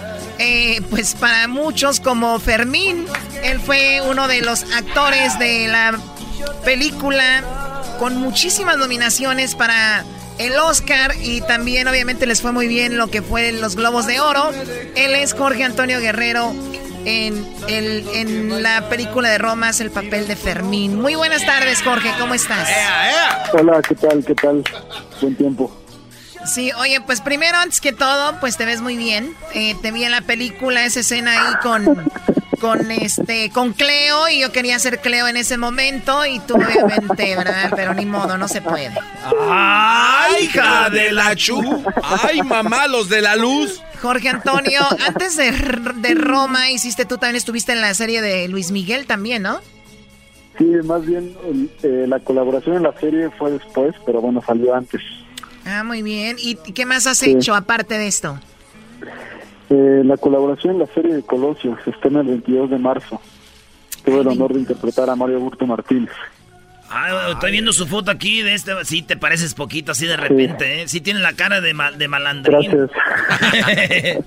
[0.45, 3.07] eh, pues para muchos como Fermín,
[3.45, 5.97] él fue uno de los actores de la
[6.64, 7.45] película
[8.01, 10.05] con muchísimas nominaciones para
[10.38, 14.18] el Oscar y también obviamente les fue muy bien lo que fue los Globos de
[14.18, 14.51] Oro.
[14.97, 16.53] Él es Jorge Antonio Guerrero
[17.05, 21.01] en, el, en la película de Roma, es el papel de Fermín.
[21.01, 22.68] Muy buenas tardes, Jorge, ¿cómo estás?
[23.53, 24.24] Hola, ¿qué tal?
[24.24, 24.64] ¿Qué tal?
[25.20, 25.82] Buen tiempo.
[26.47, 29.34] Sí, oye, pues primero, antes que todo, pues te ves muy bien.
[29.55, 32.11] Eh, te vi en la película esa escena ahí con,
[32.61, 37.36] con este, con Cleo y yo quería ser Cleo en ese momento y tú obviamente,
[37.36, 37.72] ¿verdad?
[37.74, 38.90] Pero ni modo, no se puede.
[39.40, 41.84] ¡Ay, hija de la chu!
[42.22, 43.80] ¡Ay, mamá, los de la luz!
[44.01, 48.72] Jorge Antonio, antes de, de Roma hiciste, tú también estuviste en la serie de Luis
[48.72, 49.61] Miguel también, ¿no?
[50.59, 51.34] Sí, más bien
[51.82, 55.01] eh, la colaboración en la serie fue después, pero bueno, salió antes.
[55.67, 56.37] Ah, muy bien.
[56.39, 57.31] ¿Y qué más has Sí.
[57.33, 58.39] hecho aparte de esto?
[59.71, 63.21] Eh, la colaboración en la serie de Colosio se estrena el 22 de marzo.
[64.05, 66.11] Tuve el honor de interpretar a Mario Burto Martínez.
[66.91, 68.73] Ah, estoy viendo su foto aquí de este.
[68.85, 70.89] Sí, te pareces poquito así de repente, ¿eh?
[70.89, 72.71] Sí, tienes la cara de, ma- de malandrín.
[72.71, 72.91] Gracias.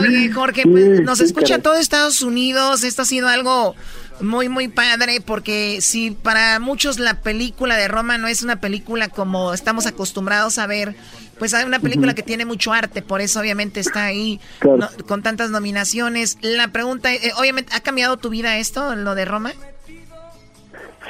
[0.00, 1.62] Oye, Jorge, Sí, pues nos sí, escucha caray.
[1.62, 2.84] todo Estados Unidos.
[2.84, 3.74] Esto ha sido algo
[4.20, 9.08] muy, muy padre porque si para muchos la película de Roma no es una película
[9.08, 10.94] como estamos acostumbrados a ver,
[11.38, 14.78] pues hay una película que tiene mucho arte, por eso obviamente está ahí Claro.
[14.78, 16.36] no- con tantas nominaciones.
[16.42, 19.52] La pregunta, eh, obviamente, ¿ha cambiado tu vida esto, lo de Roma?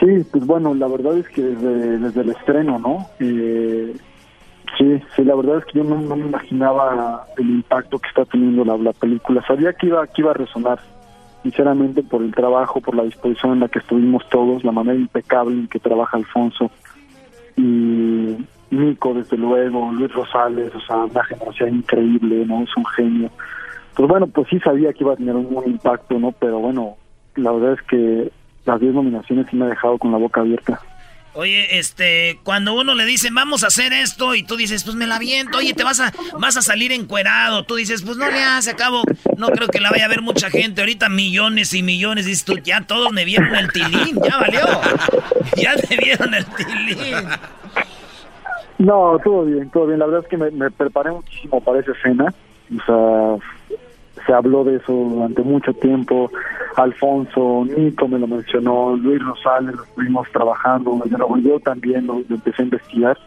[0.00, 3.10] Sí, pues bueno, la verdad es que desde, desde el estreno, ¿no?
[3.18, 3.96] Eh,
[4.78, 8.24] sí, sí, la verdad es que yo no, no me imaginaba el impacto que está
[8.26, 9.42] teniendo la, la película.
[9.46, 10.78] Sabía que iba, que iba a resonar,
[11.42, 15.54] sinceramente, por el trabajo, por la disposición en la que estuvimos todos, la manera impecable
[15.54, 16.70] en que trabaja Alfonso
[17.56, 18.36] y
[18.70, 22.62] Nico, desde luego, Luis Rosales, o sea, una generación increíble, ¿no?
[22.62, 23.30] Es un genio.
[23.94, 26.32] Pues bueno, pues sí sabía que iba a tener un buen impacto, ¿no?
[26.32, 26.96] Pero bueno,
[27.36, 28.30] la verdad es que
[28.64, 30.80] las 10 nominaciones sí me ha dejado con la boca abierta.
[31.40, 35.06] Oye, este, cuando uno le dice, vamos a hacer esto, y tú dices, pues me
[35.06, 38.42] la aviento, oye, te vas a, vas a salir encuerado, tú dices, pues no le
[38.42, 39.04] hace, acabo,
[39.36, 42.58] no creo que la vaya a ver mucha gente, ahorita millones y millones, dices tú,
[42.58, 44.62] ya todos me vieron el tilín, ya valió,
[45.56, 47.14] ya te vieron el tilín.
[48.78, 50.00] No, todo bien, todo bien.
[50.00, 52.34] La verdad es que me preparé muchísimo para esa escena.
[52.68, 53.57] O sea,
[54.28, 56.30] se habló de eso durante mucho tiempo.
[56.76, 61.02] Alfonso, Nico me lo mencionó, Luis Rosales, lo estuvimos trabajando,
[61.42, 63.18] yo también lo, lo empecé a investigar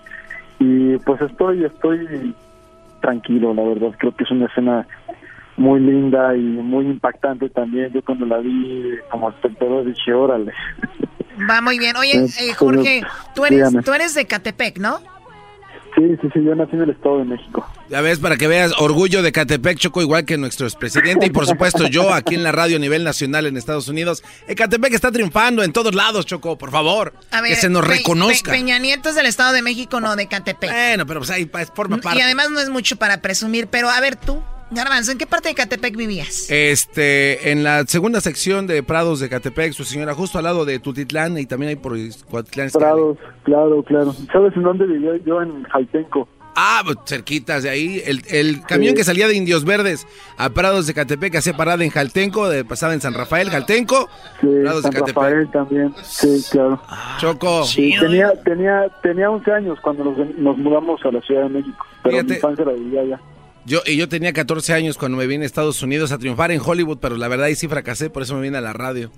[0.59, 2.35] y pues estoy, estoy
[3.01, 4.87] tranquilo, la verdad, creo que es una escena
[5.57, 7.91] muy linda y muy impactante también.
[7.91, 10.53] Yo cuando la vi como espectador dije, órale.
[11.49, 11.97] Va muy bien.
[11.97, 13.01] Oye, eh, Jorge,
[13.33, 14.99] tú eres, tú eres de Catepec, ¿no?
[15.95, 17.67] Sí, sí, sí, yo nací en el Estado de México.
[17.89, 21.25] Ya ves, para que veas, orgullo de Catepec, Choco, igual que nuestro expresidente.
[21.25, 24.23] Y por supuesto, yo aquí en la radio a nivel nacional en Estados Unidos.
[24.55, 27.13] Catepec está triunfando en todos lados, Choco, por favor.
[27.45, 28.51] que se nos reconozca.
[28.51, 30.71] Peña Nieto es del Estado de México, no de Catepec.
[30.71, 32.19] Bueno, pero pues ahí forma parte.
[32.19, 34.41] Y además no es mucho para presumir, pero a ver tú,
[34.71, 36.49] Garbanzo, ¿en qué parte de Catepec vivías?
[36.49, 40.79] Este, en la segunda sección de Prados de Catepec, su señora, justo al lado de
[40.79, 41.97] Tutitlán y también hay por
[42.29, 42.69] Cuatitlán.
[42.71, 44.15] Prados, claro, claro.
[44.31, 45.41] ¿Sabes en dónde vivía yo?
[45.41, 46.27] En Jaltenco.
[46.55, 48.01] Ah, pues, cerquitas de ahí.
[48.05, 50.07] El, el camión que salía de Indios Verdes
[50.37, 54.09] a Prados de Catepec hacía parada en Jaltenco, de, pasaba en San Rafael, Jaltenco.
[54.39, 55.15] Sí, Prados San de Catepec.
[55.15, 55.93] Rafael también.
[56.03, 56.81] Sí, claro.
[57.19, 57.65] Choco.
[57.65, 61.85] Sí, tenía, tenía, tenía 11 años cuando nos, nos mudamos a la Ciudad de México.
[62.03, 62.29] Pero Fíjate.
[62.29, 63.21] mi infancia la vivía allá.
[63.65, 66.61] Yo, y yo tenía 14 años cuando me vine a Estados Unidos a triunfar en
[66.63, 69.11] Hollywood, pero la verdad ahí sí fracasé, por eso me vine a la radio.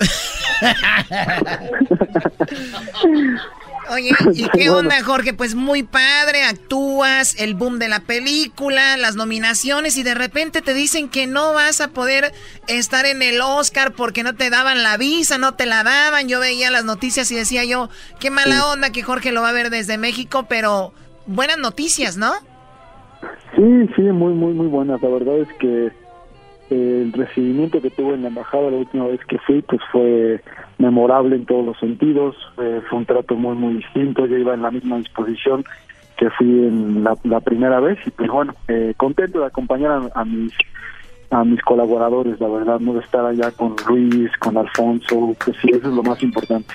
[3.89, 5.34] Oye, ¿y qué onda, Jorge?
[5.34, 10.74] Pues muy padre, actúas, el boom de la película, las nominaciones y de repente te
[10.74, 12.34] dicen que no vas a poder
[12.68, 16.28] estar en el Oscar porque no te daban la visa, no te la daban.
[16.28, 17.89] Yo veía las noticias y decía yo,
[18.20, 20.94] qué mala onda que Jorge lo va a ver desde México, pero
[21.26, 22.34] buenas noticias, ¿no?
[23.55, 25.01] Sí, sí, muy, muy, muy buenas.
[25.01, 25.91] La verdad es que
[26.69, 30.41] el recibimiento que tuve en la embajada la última vez que fui, pues fue
[30.78, 32.36] memorable en todos los sentidos.
[32.55, 34.26] fue un trato muy, muy distinto.
[34.26, 35.63] Yo iba en la misma disposición
[36.17, 40.53] que fui en la, primera vez y pues bueno, eh, contento de acompañar a, mis
[41.32, 45.69] a mis colaboradores, la verdad, no de estar allá con Luis, con Alfonso, que sí,
[45.69, 46.74] eso es lo más importante.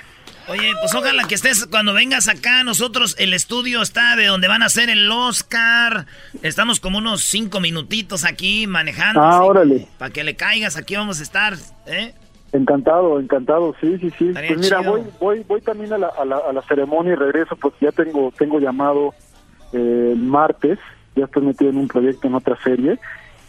[0.49, 2.63] Oye, pues ojalá que estés cuando vengas acá.
[2.63, 6.07] Nosotros, el estudio está de donde van a hacer el Oscar.
[6.41, 9.21] Estamos como unos cinco minutitos aquí manejando.
[9.21, 9.87] Ah, órale.
[9.97, 11.53] Para que le caigas, aquí vamos a estar,
[11.85, 12.13] ¿eh?
[12.51, 14.31] Encantado, encantado, sí, sí, sí.
[14.33, 17.55] pues mira, voy, voy, voy también a la, a, la, a la ceremonia y regreso
[17.55, 19.13] porque ya tengo, tengo llamado
[19.71, 20.79] eh, el martes.
[21.15, 22.97] Ya estoy metido en un proyecto en otra serie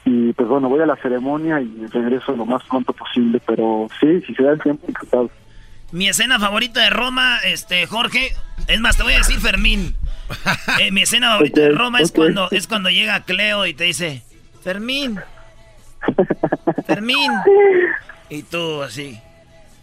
[0.04, 4.20] y pues bueno, voy a la ceremonia y regreso lo más pronto posible, pero sí,
[4.26, 5.30] si se da el tiempo, encantado.
[5.92, 8.34] Mi escena favorita de Roma, este, Jorge,
[8.68, 9.96] es más, te voy a decir Fermín.
[10.78, 14.22] Eh, mi escena favorita de Roma es cuando es cuando llega Cleo y te dice,
[14.62, 15.20] Fermín,
[16.86, 17.32] Fermín.
[18.28, 19.18] Y tú así,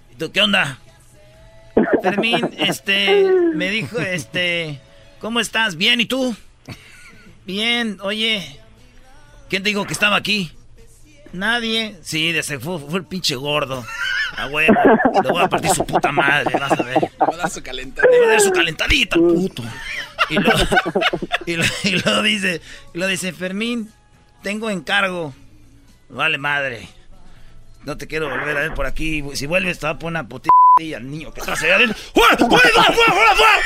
[0.10, 0.80] ¿y tú qué onda?
[2.02, 4.80] Fermín, este, me dijo, este,
[5.20, 5.76] ¿cómo estás?
[5.76, 6.34] Bien, ¿y tú?
[7.46, 8.58] Bien, oye,
[9.50, 10.54] ¿quién te dijo que estaba aquí?
[11.34, 11.98] Nadie.
[12.02, 13.86] Sí, de fue, fue el pinche gordo.
[14.36, 14.74] Ah, bueno,
[15.24, 17.02] le voy a partir su puta madre, vas a ver.
[17.02, 18.12] Le voy a dar su calentadita.
[18.12, 19.64] Le voy a dar su calentadita, puto.
[20.30, 20.60] Y luego,
[21.46, 22.62] y, lo, dice,
[22.94, 23.92] y lo dice, Fermín,
[24.44, 25.34] tengo encargo.
[26.10, 26.88] Vale madre.
[27.84, 29.24] No te quiero volver a ver por aquí.
[29.34, 30.52] Si vuelves, te va a poner una putilla
[30.98, 31.98] al niño que está allá adentro.
[32.14, 33.62] ¡Fuera, fuera, fuera, fuera,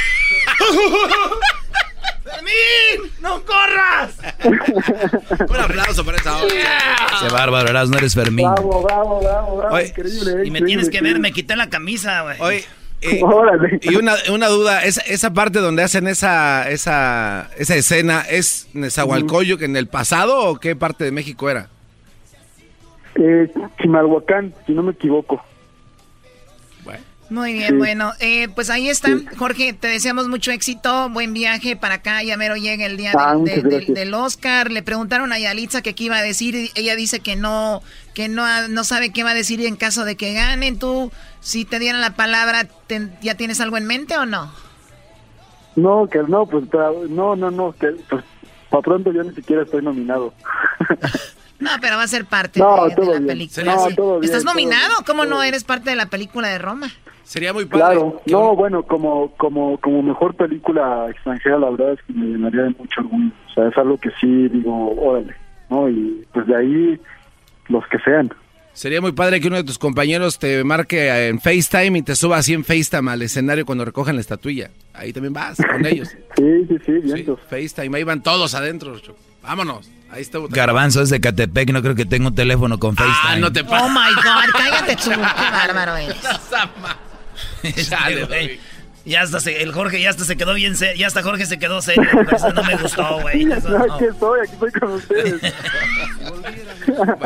[2.41, 3.11] ¡Fermín!
[3.21, 4.17] ¡No corras!
[5.49, 6.47] Un aplauso para esa hora.
[7.21, 8.49] Qué bárbaro, eras, no eres Fermín.
[8.51, 9.79] Bravo, bravo, bravo, bravo.
[9.79, 10.45] increíble.
[10.45, 12.41] Y me tienes que ver, me quité la camisa, güey.
[12.41, 12.65] Oye.
[13.01, 13.19] Eh,
[13.81, 19.63] y una, una duda, esa, esa parte donde hacen esa, esa, esa escena, ¿es Nezahualcóyotl
[19.63, 21.69] en el pasado o qué parte de México era?
[23.15, 25.43] Eh, Chimalhuacán, si no me equivoco.
[27.31, 29.07] Muy bien, bueno, eh, pues ahí está,
[29.37, 33.37] Jorge, te deseamos mucho éxito, buen viaje para acá, ya mero llega el día ah,
[33.37, 37.83] del Oscar, le preguntaron a Yalitza que qué iba a decir, ella dice que no,
[38.13, 41.09] que no, no sabe qué va a decir en caso de que ganen, tú,
[41.39, 42.67] si te dieran la palabra,
[43.21, 44.51] ¿ya tienes algo en mente o no?
[45.77, 46.65] No, que no, pues
[47.09, 48.25] no, no, no, que pues
[48.69, 50.33] para pronto yo ni siquiera estoy nominado.
[51.61, 53.77] No, pero va a ser parte de, la película.
[54.23, 54.95] ¿Estás nominado?
[55.05, 56.91] ¿Cómo no eres parte de la película de Roma?
[57.23, 57.83] Sería muy padre.
[57.83, 62.63] Claro, no, bueno, como, como, como mejor película extranjera, la verdad es que me llenaría
[62.63, 63.31] de mucho orgullo.
[63.49, 65.35] O sea, es algo que sí digo, órale,
[65.69, 65.89] ¿no?
[65.89, 66.99] Y pues de ahí,
[67.67, 68.31] los que sean.
[68.73, 72.37] Sería muy padre que uno de tus compañeros te marque en FaceTime y te suba
[72.37, 74.71] así en FaceTime al escenario cuando recojan la estatuilla.
[74.93, 76.09] Ahí también vas con ellos.
[76.37, 77.37] sí, sí, sí, bien.
[77.49, 78.95] FaceTime, ahí van todos adentro.
[79.43, 79.91] Vámonos.
[80.09, 80.39] Ahí está.
[80.49, 83.33] Garbanzo es de Catepec, no creo que tenga un teléfono con ah, FaceTime.
[83.33, 86.17] Ah, no te Oh my God, cállate tú, qué bárbaro eres.
[89.03, 90.95] Ya hasta se, el Jorge ya hasta se quedó bien serio.
[90.95, 92.03] Ya hasta Jorge se quedó serio.
[92.31, 93.45] Eso no me gustó, güey.
[93.45, 95.53] No, aquí estoy, aquí estoy con ustedes.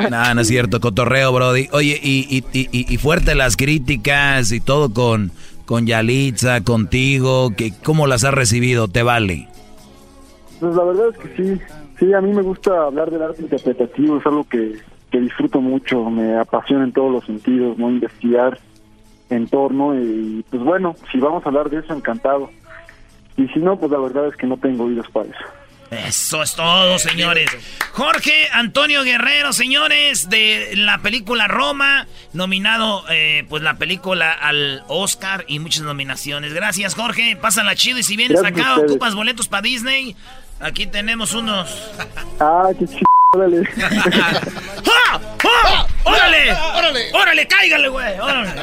[0.09, 1.67] no, no es cierto, cotorreo, Brody.
[1.71, 5.31] Oye, y, y, y, y fuerte las críticas y todo con,
[5.65, 7.53] con Yalitza, contigo.
[7.55, 8.87] Que, ¿Cómo las has recibido?
[8.87, 9.49] ¿Te vale?
[10.61, 11.61] Pues la verdad es que sí.
[11.99, 14.17] Sí, a mí me gusta hablar del arte interpretativo.
[14.17, 14.79] Es algo que,
[15.11, 16.09] que disfruto mucho.
[16.09, 17.89] Me apasiona en todos los sentidos, ¿no?
[17.89, 18.57] Investigar
[19.29, 22.49] en torno y pues bueno, si vamos a hablar de eso, encantado.
[23.37, 25.45] Y si no, pues la verdad es que no tengo oídos para eso.
[25.91, 27.49] Eso es todo, señores.
[27.93, 35.45] Jorge Antonio Guerrero, señores, de la película Roma, nominado, eh, pues la película al Oscar
[35.47, 36.53] y muchas nominaciones.
[36.53, 37.37] Gracias, Jorge.
[37.39, 40.15] Pásala chido y si vienes acá, ocupas boletos para Disney.
[40.59, 41.93] Aquí tenemos unos.
[42.39, 43.04] Ah, qué chido.
[43.35, 43.67] Órale.
[45.43, 45.85] ¡Ah!
[46.05, 46.51] ¡Órale!
[46.53, 47.11] ¡Órale!
[47.13, 47.47] ¡Órale!
[47.47, 48.17] ¡Cáigale, güey!
[48.19, 48.61] ¡Órale!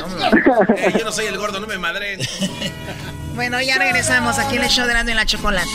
[0.77, 2.19] Eh, yo no soy el gordo, no me madre.
[3.35, 5.67] Bueno, ya regresamos aquí en el show de Grande en la Chocolata.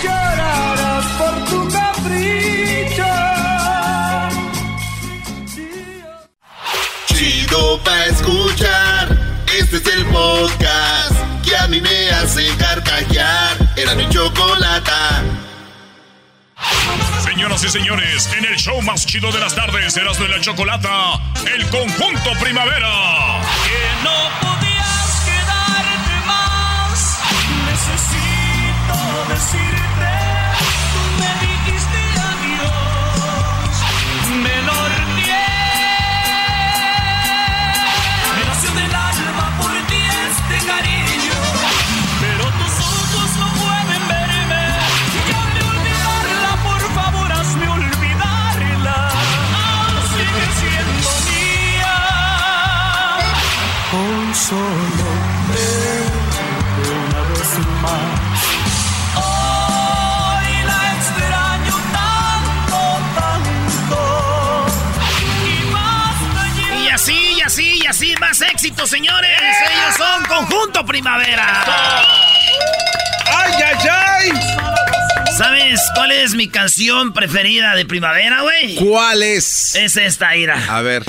[1.18, 3.04] por tu capricho.
[7.08, 9.08] Chido pa' escuchar.
[9.58, 13.58] Este es el podcast que a mí me hace carcajear.
[13.76, 15.24] Era mi chocolata.
[17.38, 21.22] Señoras y señores, en el show más chido de las tardes, Eras de la Chocolata,
[21.56, 22.90] el conjunto primavera.
[23.64, 27.22] Que no podías quedarte más.
[27.70, 28.98] Necesito
[29.30, 30.17] decirte,
[54.48, 54.62] solo
[55.50, 58.20] verte una vez más.
[59.18, 62.80] Hoy la extraño tanto,
[63.20, 64.00] tanto.
[65.44, 66.42] Y basta
[66.82, 69.38] Y así, y así, y así, más éxito, señores.
[69.70, 72.04] Ellos son Conjunto Primavera.
[73.26, 74.32] ¡Ay, ay, ay!
[75.38, 78.76] ¿Sabes cuál es mi canción preferida de primavera, güey?
[78.76, 79.76] ¿Cuál es?
[79.76, 80.58] Es esta, ira.
[80.70, 81.04] A ver.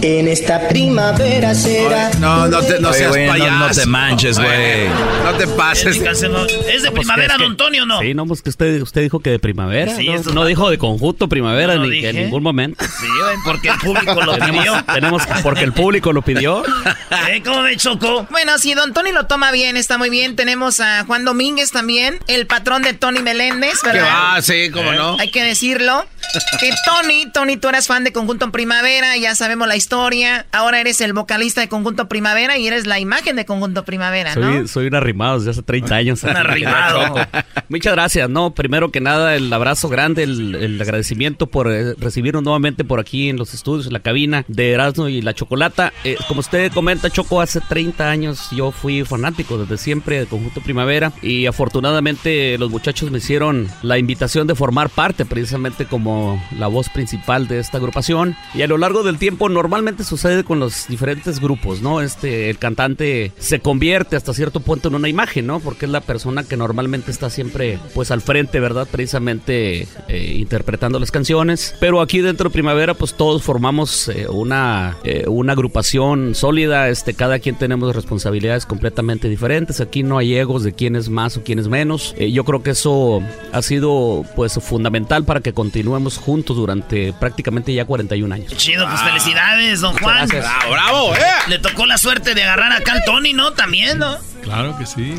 [0.00, 2.10] En esta primavera será.
[2.20, 3.58] No, no, te, no Oye, seas güey, no- payaso.
[3.58, 4.88] no te manches, güey.
[5.24, 5.98] No te Es, pases.
[5.98, 6.44] mi canción, ¿no?
[6.44, 8.00] ¿Es de primavera, don Antonio, o no?
[8.00, 9.96] Sí, no, pues que usted, usted dijo que de primavera.
[9.96, 12.84] Sí, no, dijo de conjunto primavera No ni que en ningún momento.
[12.84, 14.46] Sí, güey, porque el público lo pidió.
[14.46, 16.62] tenemos, tenemos porque el público lo pidió.
[17.30, 17.42] ¿Eh?
[17.44, 18.26] ¿Cómo me chocó?
[18.30, 20.36] Bueno, si Don Tony lo toma bien, está muy bien.
[20.36, 25.16] Tenemos a Juan Domínguez también, el patrón de Tony Meléndez, va, sí, cómo no.
[25.18, 26.06] Hay que decirlo.
[26.60, 30.46] Que Tony, Tony, tú eras fan de Conjunto Primavera, ya sabemos la historia.
[30.52, 34.52] Ahora eres el vocalista de Conjunto Primavera y eres la imagen de Conjunto Primavera, ¿no?
[34.52, 36.22] Soy, soy un arrimado desde hace 30 años.
[36.24, 37.14] Un arrimado.
[37.68, 38.28] Muchas gracias.
[38.28, 43.00] No, primero que nada, el abrazo grande, el, el agradecimiento por eh, recibirnos nuevamente por
[43.00, 45.92] aquí en los estudios, en la cabina de Erasmo y la Chocolata.
[46.04, 50.60] Eh, como usted comenta, Choco, hace 30 años yo fui fanático desde siempre de Conjunto
[50.60, 56.17] Primavera y afortunadamente los muchachos me hicieron la invitación de formar parte precisamente como
[56.56, 58.36] la voz principal de esta agrupación.
[58.54, 62.00] Y a lo largo del tiempo normalmente sucede con los diferentes grupos, ¿no?
[62.00, 65.60] Este, el cantante se convierte hasta cierto punto en una imagen, ¿no?
[65.60, 68.86] Porque es la persona que normalmente está siempre pues al frente, ¿verdad?
[68.90, 71.74] Precisamente eh, interpretando las canciones.
[71.80, 77.14] Pero aquí dentro de Primavera pues todos formamos eh, una, eh, una agrupación sólida, este,
[77.14, 79.80] cada quien tenemos responsabilidades completamente diferentes.
[79.80, 82.14] Aquí no hay egos de quién es más o quién es menos.
[82.18, 85.52] Eh, yo creo que eso ha sido pues fundamental para que
[85.98, 88.56] continuemos juntos durante prácticamente ya 41 años.
[88.56, 90.28] Chido, pues felicidades, don Juan.
[90.28, 90.44] gracias.
[90.44, 91.20] Bravo, bravo, eh.
[91.48, 93.52] Le tocó la suerte de agarrar acá al Tony, ¿no?
[93.52, 94.16] También, ¿no?
[94.42, 95.14] Claro que sí.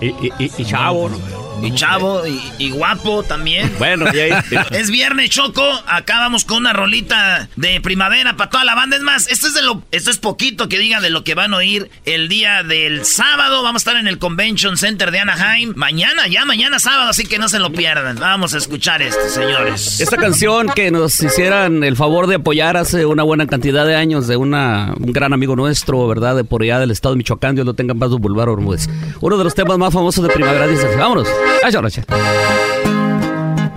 [0.00, 1.18] Y, y- y- y chavo, ¿no?
[1.62, 3.72] Y chavo, y, y guapo también.
[3.78, 4.32] Bueno, y ahí-
[4.70, 5.62] Es viernes, Choco.
[5.86, 8.96] Acá vamos con una rolita de primavera para toda la banda.
[8.96, 11.54] Es más, esto es de lo, esto es poquito que diga de lo que van
[11.54, 13.62] a oír el día del sábado.
[13.62, 15.72] Vamos a estar en el Convention Center de Anaheim.
[15.76, 18.16] Mañana, ya mañana sábado, así que no se lo pierdan.
[18.18, 20.00] Vamos a escuchar esto, señores.
[20.00, 24.26] Esta canción que nos hicieran el favor de apoyar hace una buena cantidad de años
[24.28, 26.36] de una, un gran amigo nuestro, ¿verdad?
[26.36, 28.88] De por allá del estado de Michoacán, Dios lo tenga en paz, Boulevard Bermúdez.
[29.20, 31.26] Uno de los temas más famosos de Primavera dice, vámonos.
[31.62, 32.02] Ay, Rocha.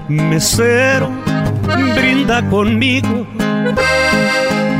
[0.07, 1.09] Mesero,
[1.95, 3.27] brinda conmigo.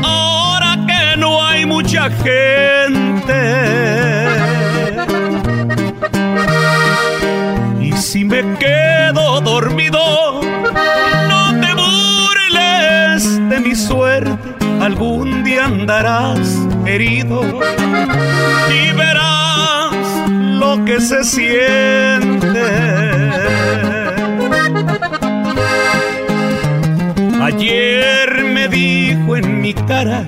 [0.02, 3.40] Ahora que no hay mucha gente.
[7.80, 10.40] Y si me quedo dormido,
[11.28, 14.36] no te burles de mi suerte.
[14.80, 16.38] Algún día andarás
[16.86, 17.42] herido
[18.70, 19.94] y verás
[20.28, 22.29] lo que se siente.
[27.42, 30.24] Ayer me dijo en mi cara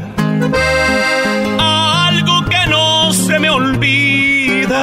[1.59, 4.83] algo que no se me olvida.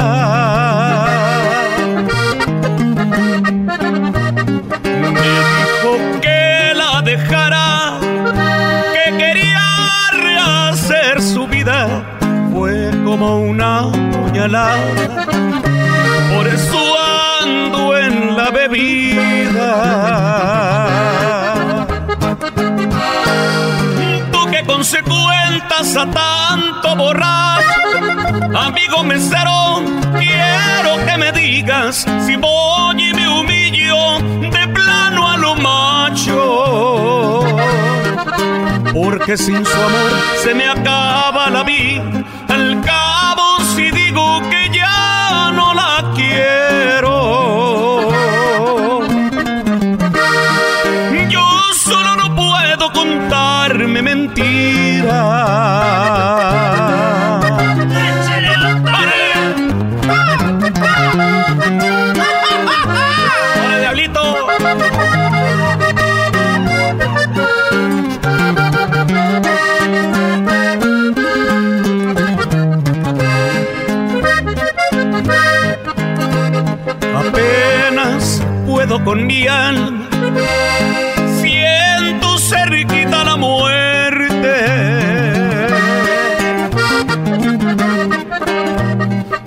[5.02, 5.91] Me dijo
[6.22, 8.00] que la dejara,
[8.93, 9.66] que quería
[10.14, 11.88] rehacer su vida.
[12.54, 14.78] Fue como una puñalada,
[16.36, 16.89] por eso
[17.97, 19.72] en la bebida.
[24.32, 27.64] Tú que con se cuentas a tanto borrar,
[28.56, 29.84] amigo mesero,
[30.18, 34.20] quiero que me digas si voy y me humillo
[34.52, 37.43] de plano a lo macho.
[38.93, 40.12] Porque sin su amor
[40.43, 42.24] se me acaba la vida.
[79.04, 80.08] Con mi alma,
[81.41, 84.56] siento cerquita la muerte.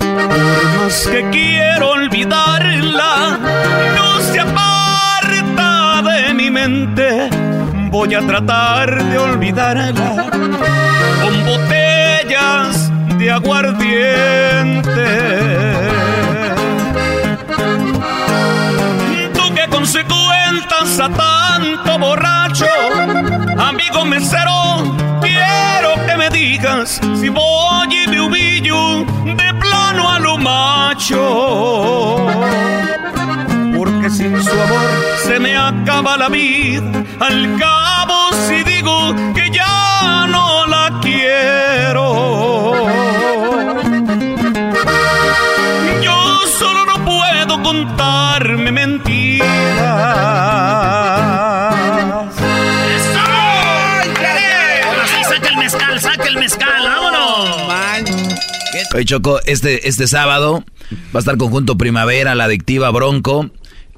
[0.03, 3.39] Por más que quiero olvidarla,
[3.95, 7.29] no se aparta de mi mente.
[7.89, 10.25] Voy a tratar de olvidarla
[11.21, 14.23] con botellas de aguardiente.
[20.03, 22.65] Se cuentas a tanto borracho,
[23.57, 30.37] amigo mesero, quiero que me digas si voy y me humillo de plano a lo
[30.37, 32.25] macho.
[33.77, 34.89] Porque sin su amor
[35.25, 36.91] se me acaba la vida.
[37.19, 40.52] Al cabo, si digo que ya no
[58.93, 60.63] Oye, Choco, este, este sábado
[61.13, 63.49] va a estar conjunto Primavera, La Adictiva, Bronco,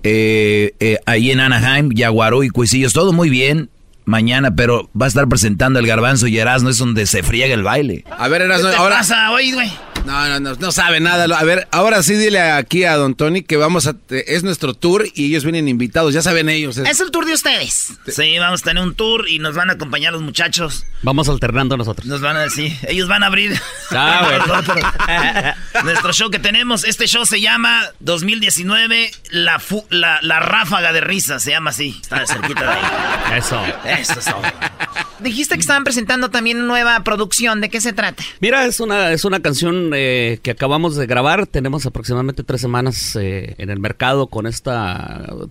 [0.03, 3.69] eh, eh, ahí en Anaheim, Yaguarú y Cuisillos, todo muy bien.
[4.05, 7.63] Mañana, pero va a estar presentando el Garbanzo y Erasmo, es donde se friega el
[7.63, 8.03] baile.
[8.17, 8.97] A ver, Erasmo, ¿Qué te ahora.
[8.99, 9.71] pasa hoy, güey?
[10.05, 11.23] No, no, no, no sabe nada.
[11.35, 13.95] A ver, ahora sí dile aquí a Don Tony que vamos a.
[14.09, 16.77] Es nuestro tour y ellos vienen invitados, ya saben ellos.
[16.77, 17.93] Es el tour de ustedes.
[18.07, 20.85] Sí, vamos a tener un tour y nos van a acompañar los muchachos.
[21.01, 22.05] Vamos alternando nosotros.
[22.05, 23.59] Nos van a decir, ellos van a abrir
[23.91, 24.77] nosotros.
[25.83, 26.83] nuestro show que tenemos.
[26.83, 31.97] Este show se llama 2019 La, fu- la, la Ráfaga de Risa, se llama así.
[31.99, 33.39] Está de cerquita de ahí.
[33.39, 33.59] Eso.
[33.99, 34.41] Eso es todo.
[35.19, 37.61] Dijiste que estaban presentando también una nueva producción.
[37.61, 38.23] ¿De qué se trata?
[38.41, 41.47] Mira, es una, es una canción eh, que acabamos de grabar.
[41.47, 44.71] Tenemos aproximadamente tres semanas eh, en el mercado con este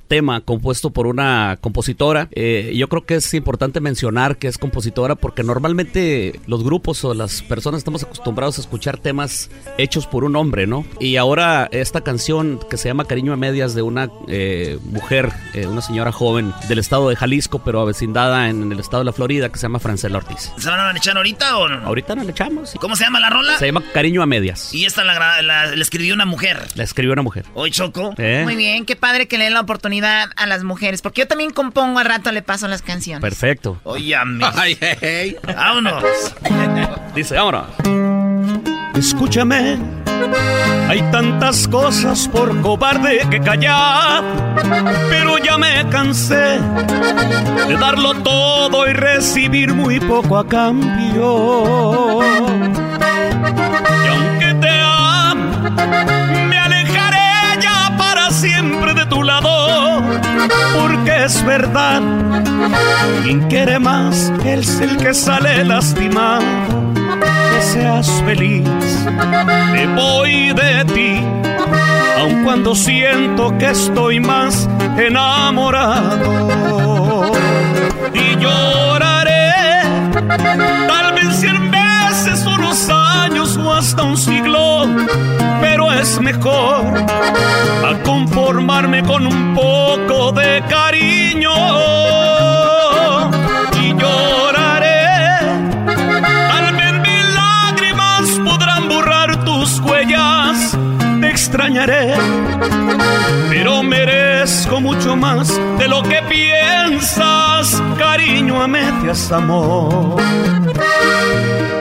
[0.08, 2.28] tema compuesto por una compositora.
[2.32, 7.14] Eh, yo creo que es importante mencionar que es compositora porque normalmente los grupos o
[7.14, 10.84] las personas estamos acostumbrados a escuchar temas hechos por un hombre, ¿no?
[11.00, 15.66] Y ahora esta canción que se llama Cariño a Medias de una eh, mujer, eh,
[15.66, 19.48] una señora joven del estado de Jalisco, pero avecindada en el estado de la Florida,
[19.48, 20.52] que se llama Francela Ortiz.
[20.58, 21.86] ¿Se van a echar ahorita o no?
[21.86, 22.70] Ahorita no le echamos.
[22.70, 22.78] sí.
[22.78, 23.58] ¿Cómo se llama la rola?
[23.58, 24.72] Se llama Cariño a Medias.
[24.74, 26.66] Y esta la, la- la escribió una mujer.
[26.74, 27.44] La escribió una mujer.
[27.54, 28.14] Hoy Choco.
[28.18, 28.42] ¿Eh?
[28.44, 31.02] Muy bien, qué padre que le den la oportunidad a las mujeres.
[31.02, 33.20] Porque yo también compongo al rato, le paso las canciones.
[33.20, 33.80] Perfecto.
[33.84, 34.48] Oye, amigo.
[34.56, 35.36] Ay, hey, hey.
[35.54, 36.02] Vámonos.
[37.14, 38.33] Dice, vámonos.
[38.96, 39.76] Escúchame,
[40.88, 44.22] hay tantas cosas por cobarde que callar,
[45.10, 46.60] pero ya me cansé
[47.68, 52.20] de darlo todo y recibir muy poco a cambio.
[54.04, 55.70] Y aunque te amo,
[56.48, 60.02] me alejaré ya para siempre de tu lado,
[60.80, 62.00] porque es verdad,
[63.24, 66.44] quien quiere más es el que sale lastimado
[67.54, 68.64] que seas feliz.
[69.72, 71.20] Me voy de ti,
[72.18, 76.22] aun cuando siento que estoy más enamorado.
[78.12, 79.52] Y lloraré,
[80.88, 84.86] tal vez cien veces unos años o hasta un siglo,
[85.60, 87.04] pero es mejor
[87.88, 91.52] a conformarme con un poco de cariño
[103.48, 105.48] pero merezco mucho más
[105.78, 110.16] de lo que piensas, cariño a medias amor.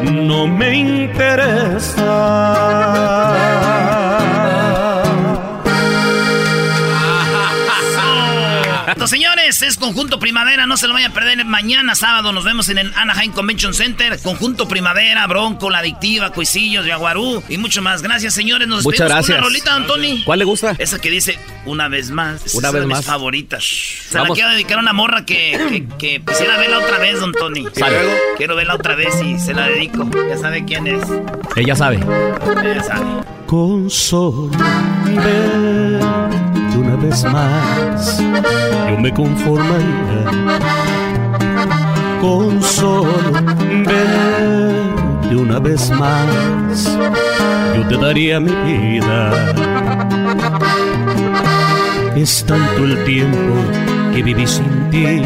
[0.03, 2.03] No me interesa.
[9.07, 11.43] Señores, es Conjunto Primavera, no se lo vayan a perder.
[11.45, 14.19] Mañana sábado nos vemos en el Anaheim Convention Center.
[14.21, 18.01] Conjunto Primavera, Bronco, La Adictiva, Cuisillos, Yaguarú y mucho más.
[18.01, 18.67] Gracias, señores.
[18.67, 19.37] Nos Muchas gracias.
[19.37, 20.23] una rolita, Antoni.
[20.23, 20.75] ¿Cuál le gusta?
[20.77, 22.55] Esa que dice una vez más.
[22.55, 23.05] Una es vez de mis más.
[23.05, 23.63] favoritas.
[24.09, 27.33] Se la quiero dedicar a una morra que, que, que quisiera verla otra vez, don
[27.33, 27.65] Tony.
[27.73, 27.97] Sale.
[28.37, 30.09] Quiero verla otra vez y se la dedico.
[30.29, 31.03] Ya sabe quién es.
[31.55, 31.99] Ella sabe.
[32.63, 33.05] Ya sabe.
[33.47, 34.49] Con solo
[35.05, 36.22] verte
[36.93, 40.25] una vez más, yo me conformaría.
[42.21, 43.11] Con solo
[43.85, 46.97] verte una vez más,
[47.75, 49.31] yo te daría mi vida.
[52.15, 53.55] Es tanto el tiempo
[54.13, 55.23] que viví sin ti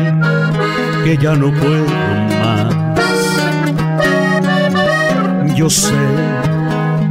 [1.04, 1.86] que ya no puedo
[2.42, 2.74] más.
[5.56, 5.94] Yo sé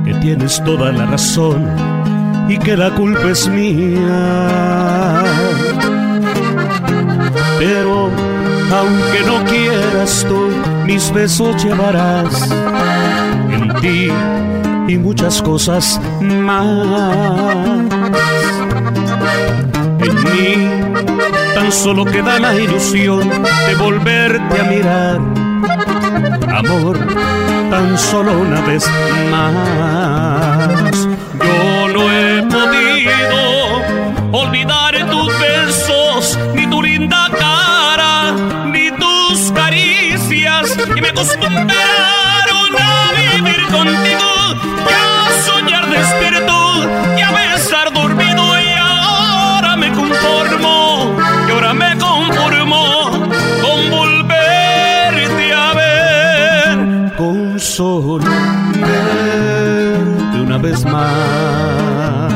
[0.04, 1.95] que tienes toda la razón
[2.48, 5.24] y que la culpa es mía.
[7.58, 8.10] Pero
[8.72, 10.48] aunque no quieras tú,
[10.84, 12.50] mis besos llevarás
[13.50, 14.10] en ti
[14.88, 17.06] y muchas cosas más.
[19.98, 20.70] En mí
[21.54, 25.20] tan solo queda la ilusión de volverte a mirar.
[26.54, 26.98] Amor,
[27.70, 28.86] tan solo una vez
[29.30, 30.25] más.
[34.36, 38.32] Olvidar tus besos, ni tu linda cara,
[38.66, 44.30] ni tus caricias, y me acostumbraron a vivir contigo,
[44.90, 46.56] y a soñar despierto,
[47.16, 51.16] y a besar dormido, y ahora me conformo,
[51.48, 53.10] y ahora me conformo
[53.62, 58.18] con volverte a ver, con solo
[58.74, 62.32] verte una vez más,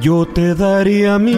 [0.00, 1.34] yo te daría mi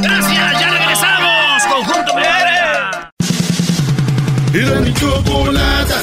[0.00, 1.62] Gracias, ya regresamos.
[1.68, 3.10] Conjunto Primavera.
[4.54, 6.02] Era mi chocolata,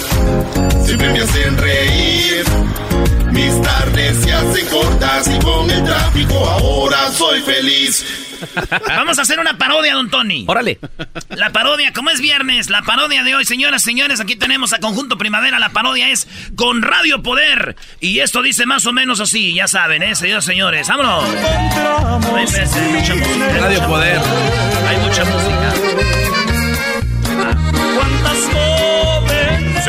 [0.86, 2.44] siempre me hacen reír.
[3.32, 8.04] Mis tardes se hacen cortas y con el tráfico ahora soy feliz.
[8.88, 10.46] Vamos a hacer una parodia, don Tony.
[10.48, 10.80] Órale.
[11.30, 15.18] La parodia, como es viernes, la parodia de hoy, señoras, señores, aquí tenemos a Conjunto
[15.18, 15.60] Primavera.
[15.60, 17.76] La parodia es con Radio Poder.
[18.00, 20.88] Y esto dice más o menos así, ya saben, ¿eh, señoras, señores?
[20.88, 21.26] ¡Vámonos!
[22.36, 23.60] Hay mucha música.
[23.60, 24.22] Radio Poder.
[24.88, 25.74] Hay mucha música.
[27.96, 28.69] ¿Cuántas jóvenes?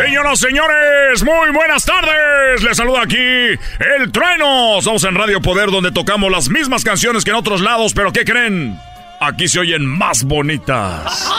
[0.05, 2.62] Señoras, señores, muy buenas tardes.
[2.62, 4.78] Les saluda aquí el Trueno.
[4.78, 8.24] Estamos en Radio Poder donde tocamos las mismas canciones que en otros lados, pero ¿qué
[8.24, 8.80] creen?
[9.20, 11.30] Aquí se oyen más bonitas.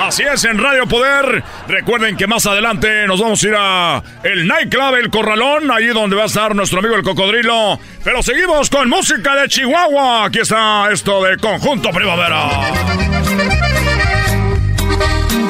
[0.00, 1.42] Así es, en Radio Poder.
[1.66, 6.14] Recuerden que más adelante nos vamos a ir a el nightclub El Corralón, ahí donde
[6.14, 7.80] va a estar nuestro amigo el Cocodrilo.
[8.04, 10.26] Pero seguimos con música de Chihuahua.
[10.26, 12.70] Aquí está esto de Conjunto Primavera.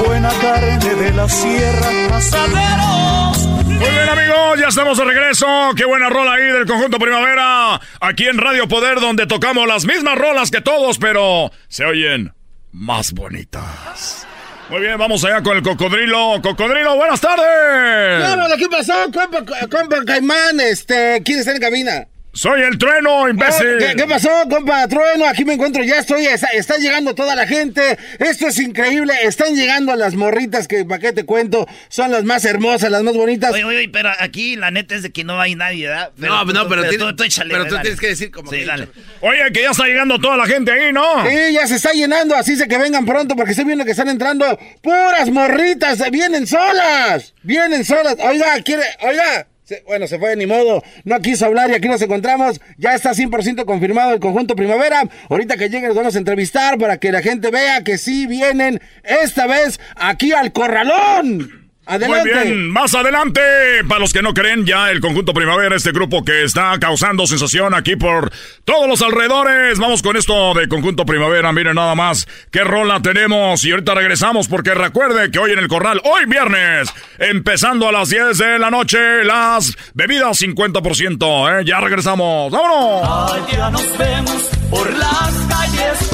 [0.06, 3.46] Buena carne de la sierra, asaderos.
[3.64, 5.46] Muy bien, amigos, ya estamos de regreso.
[5.76, 7.80] Qué buena rola ahí del conjunto Primavera.
[8.00, 12.32] Aquí en Radio Poder, donde tocamos las mismas rolas que todos, pero se oyen
[12.72, 14.26] más bonitas.
[14.70, 16.40] Muy bien, vamos allá con el cocodrilo.
[16.42, 18.56] Cocodrilo, buenas tardes.
[18.56, 20.60] ¿qué pasó, compa, compa Caimán?
[20.60, 22.06] Este, ¿quién está en cabina?
[22.32, 23.78] Soy el trueno, imbécil.
[23.80, 25.26] ¿Qué, qué pasó, compa Trueno?
[25.26, 27.98] Aquí me encuentro, ya estoy, está, está llegando toda la gente.
[28.20, 31.66] Esto es increíble, están llegando las morritas que, ¿para qué te cuento?
[31.88, 33.52] Son las más hermosas, las más bonitas.
[33.52, 36.12] Oye, oye, oye, pero aquí la neta es de que no hay nadie, ¿verdad?
[36.18, 38.64] No, no, pero tiene- tú, tú échale, pero tú tienes que decir como Sí, que-
[38.66, 38.88] dale.
[39.22, 41.28] Oye, que ya está llegando toda la gente ahí, ¿no?
[41.28, 44.08] Sí, ya se está llenando, así de que vengan pronto porque estoy viendo que están
[44.08, 48.14] entrando puras morritas, vienen solas, vienen solas.
[48.20, 49.48] Oiga, quiere, oiga.
[49.86, 50.82] Bueno, se fue, ni modo.
[51.04, 52.60] No quiso hablar y aquí nos encontramos.
[52.76, 55.08] Ya está 100% confirmado el conjunto Primavera.
[55.28, 58.80] Ahorita que lleguen los vamos a entrevistar para que la gente vea que sí vienen
[59.02, 61.69] esta vez aquí al Corralón.
[61.86, 62.32] Adelante.
[62.34, 63.40] Muy bien, más adelante,
[63.88, 67.74] para los que no creen, ya el conjunto Primavera, este grupo que está causando sensación
[67.74, 68.30] aquí por
[68.64, 69.78] todos los alrededores.
[69.78, 73.64] Vamos con esto de conjunto Primavera, miren nada más qué rola tenemos.
[73.64, 78.10] Y ahorita regresamos porque recuerde que hoy en el corral, hoy viernes, empezando a las
[78.10, 81.60] 10 de la noche, las bebidas 50%.
[81.60, 81.64] ¿eh?
[81.64, 83.32] Ya regresamos, vámonos.
[83.32, 86.09] Allá nos vemos por las calles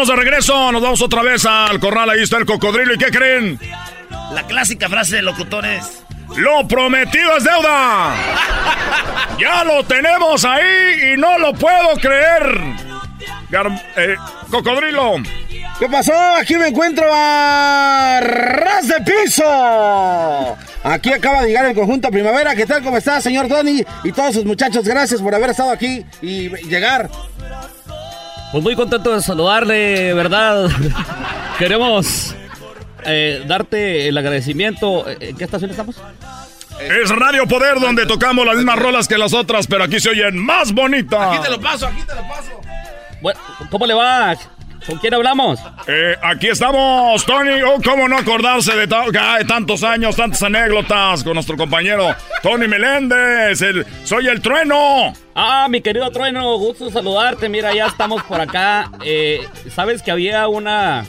[0.00, 0.72] estamos de regreso.
[0.72, 2.08] Nos vamos otra vez al corral.
[2.10, 2.94] Ahí está el cocodrilo.
[2.94, 3.58] ¿Y qué creen?
[4.32, 6.02] La clásica frase de locutores.
[6.36, 8.14] Lo prometido es deuda.
[9.38, 12.60] Ya lo tenemos ahí y no lo puedo creer.
[13.50, 14.14] Gar- eh,
[14.50, 15.14] cocodrilo.
[15.78, 16.12] ¿Qué pasó?
[16.38, 20.58] Aquí me encuentro a Ras de Piso.
[20.84, 22.54] Aquí acaba de llegar el conjunto Primavera.
[22.54, 22.82] ¿Qué tal?
[22.82, 23.82] ¿Cómo está, señor Tony?
[24.04, 27.08] Y todos sus muchachos, gracias por haber estado aquí y llegar.
[28.52, 30.68] Pues muy contento de saludarle, ¿verdad?
[31.58, 32.34] Queremos
[33.04, 35.08] eh, darte el agradecimiento.
[35.08, 35.96] ¿En qué estación estamos?
[36.80, 40.36] Es Radio Poder donde tocamos las mismas rolas que las otras, pero aquí se oyen
[40.36, 41.28] más bonitas.
[41.28, 42.60] Aquí te lo paso, aquí te lo paso.
[43.20, 43.38] Bueno,
[43.70, 44.34] ¿Cómo le va?
[44.86, 45.60] ¿Con quién hablamos?
[45.86, 47.62] Eh, aquí estamos, Tony.
[47.62, 49.04] Oh, cómo no acordarse de, ta-
[49.46, 53.60] tantos años, tantas anécdotas con nuestro compañero Tony Meléndez.
[53.62, 55.12] El, soy el trueno.
[55.34, 57.48] Ah, mi querido Trueno, gusto saludarte.
[57.48, 58.90] Mira, ya estamos por acá.
[59.04, 61.04] Eh, Sabes que había una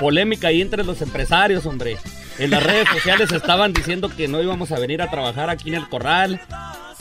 [0.00, 1.96] polémica ahí entre los empresarios, hombre.
[2.38, 5.76] En las redes sociales estaban diciendo que no íbamos a venir a trabajar aquí en
[5.76, 6.40] el corral.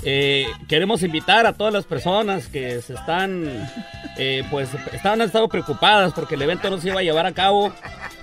[0.03, 3.69] Eh, queremos invitar a todas las personas que se están,
[4.17, 7.33] eh, pues, estaban han estado preocupadas porque el evento no se iba a llevar a
[7.33, 7.71] cabo.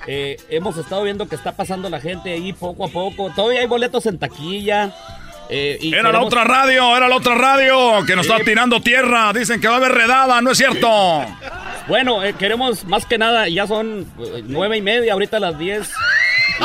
[0.07, 3.31] Eh, hemos estado viendo que está pasando la gente ahí poco a poco.
[3.35, 4.93] Todavía hay boletos en taquilla.
[5.51, 8.33] Eh, y Era la otra radio, era la otra radio que nos Sí.
[8.33, 9.33] está tirando tierra.
[9.33, 10.89] Dicen que va a haber redada, no es cierto.
[11.89, 15.59] Bueno, eh, queremos más que nada, ya son eh, nueve y media, ahorita a las
[15.59, 15.91] diez.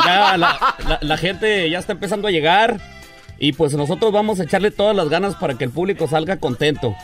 [0.04, 2.78] Ya la, la- la gente ya está empezando a llegar.
[3.38, 6.94] Y pues nosotros vamos a echarle todas las ganas para que el público salga contento.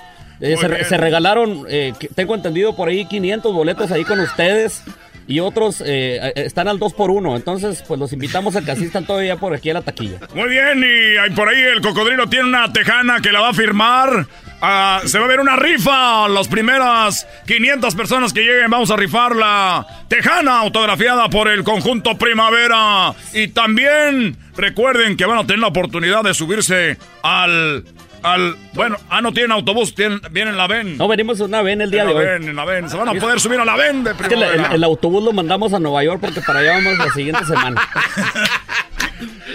[0.41, 1.67] Eh, se, se regalaron,
[2.15, 4.83] tengo entendido por ahí 500 boletos ahí con ustedes.
[5.31, 8.73] Y otros eh, eh, están al 2 por 1 Entonces, pues los invitamos a que
[8.73, 10.19] asistan todavía por aquí a la taquilla.
[10.35, 13.55] Muy bien, y ahí por ahí el cocodrilo tiene una tejana que la va a
[13.55, 14.27] firmar.
[14.61, 16.27] Ah, se va a ver una rifa.
[16.29, 22.19] Las primeras 500 personas que lleguen, vamos a rifar la tejana autografiada por el conjunto
[22.19, 23.15] Primavera.
[23.33, 27.85] Y también recuerden que van a tener la oportunidad de subirse al.
[28.23, 30.97] Al bueno, ah, no tienen autobús, tienen, vienen en la VEN.
[30.99, 32.27] No, venimos en una ven el día En de la hoy.
[32.27, 32.89] VEN, en la VEN.
[32.91, 34.67] Se van a poder subir a la VEN de el, Primavera.
[34.69, 37.81] el- el autobús lo mandamos a Nueva York porque para allá vamos la siguiente semana.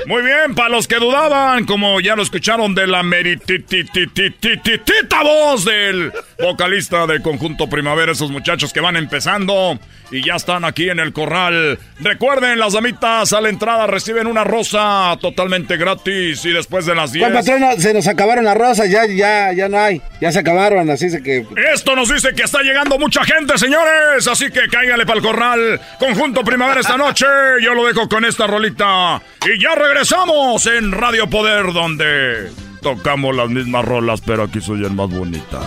[0.05, 6.11] Muy bien, para los que dudaban, como ya lo escucharon de la merititititititita voz del
[6.39, 9.79] vocalista del conjunto Primavera, esos muchachos que van empezando
[10.11, 11.79] y ya están aquí en el corral.
[11.99, 17.11] Recuerden, las damitas a la entrada reciben una rosa totalmente gratis y después de las
[17.11, 17.25] 10.
[17.25, 20.01] Juan Patrono, se nos acabaron las rosas, ya, ya, ya no hay.
[20.21, 21.45] Ya se acabaron, así es que.
[21.73, 24.27] Esto nos dice que está llegando mucha gente, señores.
[24.27, 25.81] Así que cáigale para el corral.
[25.99, 27.25] Conjunto Primavera esta noche.
[27.61, 29.21] Yo lo dejo con esta rolita.
[29.45, 32.51] Y ya regresamos en Radio Poder, donde
[32.81, 35.59] tocamos las mismas rolas, pero aquí soy el más bonita.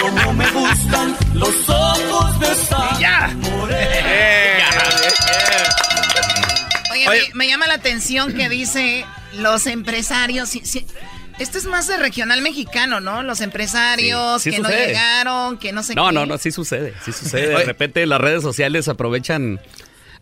[0.00, 3.34] Como me gustan los ojos de esa ¡Ya!
[6.92, 9.04] Oye, Me, me llama la atención que dice
[9.38, 10.50] los empresarios.
[11.38, 13.24] Esto es más de regional mexicano, ¿no?
[13.24, 16.14] Los empresarios Sí, sí que no llegaron, que no sé No, qué.
[16.14, 17.48] no, no, sí sucede, sí sucede.
[17.48, 19.60] De repente las redes sociales aprovechan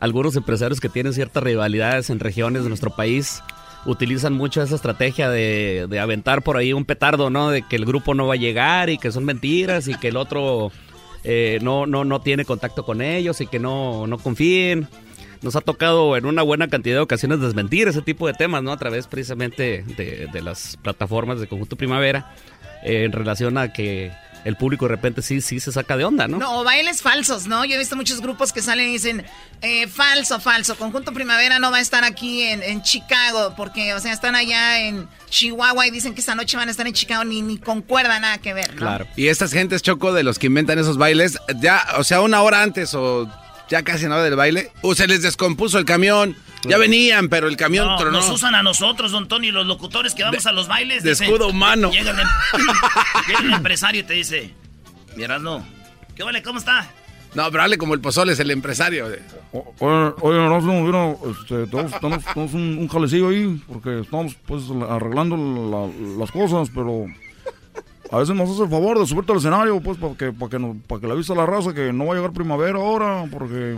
[0.03, 3.41] algunos empresarios que tienen ciertas rivalidades en regiones de nuestro país.
[3.87, 7.51] Utilizan mucho esa estrategia de, de aventar por ahí un petardo, ¿no?
[7.51, 10.17] De que el grupo no va a llegar y que son mentiras y que el
[10.17, 10.73] otro
[11.23, 14.89] eh, no, no, no tiene contacto con ellos y que no, no confíen.
[15.41, 18.73] Nos ha tocado en una buena cantidad de ocasiones desmentir ese tipo de temas, ¿no?
[18.73, 22.35] A través precisamente de, de las plataformas de Conjunto Primavera
[22.83, 24.11] en relación a que
[24.45, 26.39] el público de repente sí, sí se saca de onda, ¿no?
[26.39, 27.65] No, o bailes falsos, ¿no?
[27.65, 29.25] Yo he visto muchos grupos que salen y dicen,
[29.61, 34.01] eh, falso, falso, Conjunto Primavera no va a estar aquí en, en Chicago, porque, o
[34.01, 37.25] sea, están allá en Chihuahua y dicen que esta noche van a estar en Chicago,
[37.25, 38.99] ni, ni concuerda nada que ver, ¿no?
[39.17, 42.63] Y estas gentes, Choco, de los que inventan esos bailes, ya, o sea, una hora
[42.63, 43.29] antes o
[43.73, 46.37] ya casi en la hora del baile, o se les descompuso el camión.
[46.65, 48.19] Ya venían, pero el camión No, tronó.
[48.19, 51.03] nos usan a nosotros, don Tony, los locutores que vamos a los bailes.
[51.03, 51.91] de dicen- escudo humano.
[51.91, 52.27] Llega el, em-
[53.29, 54.53] llega el empresario y te dice,
[55.17, 55.67] miras, no,
[56.15, 56.43] ¿qué vale?
[56.43, 56.91] ¿Cómo está?
[57.35, 59.07] No, pero hable como el pozole, es el empresario.
[59.53, 64.65] Oye, oye, Erasmo, mira, este, tenemos, tenemos- tenemos un, un jalecillo ahí, porque estamos pues
[64.89, 67.07] arreglando la- las cosas, pero
[68.13, 70.59] a veces nos hace el favor de subirte al escenario, pues, para que, para que,
[70.59, 73.25] no- para que le avise a la raza que no va a llegar primavera ahora,
[73.31, 73.77] porque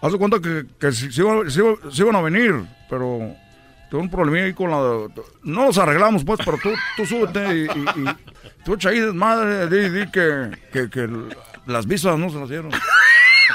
[0.00, 3.34] hace cuenta que, que sí, sí iban- a venir, pero
[3.90, 5.08] tengo un problemilla ahí con la...
[5.42, 8.04] No los arreglamos, pues, pero tú, tú súbete y, y, y
[8.64, 11.08] tú echa ahí desmadre, di, di que, que, que
[11.66, 12.70] las visas no se las dieron.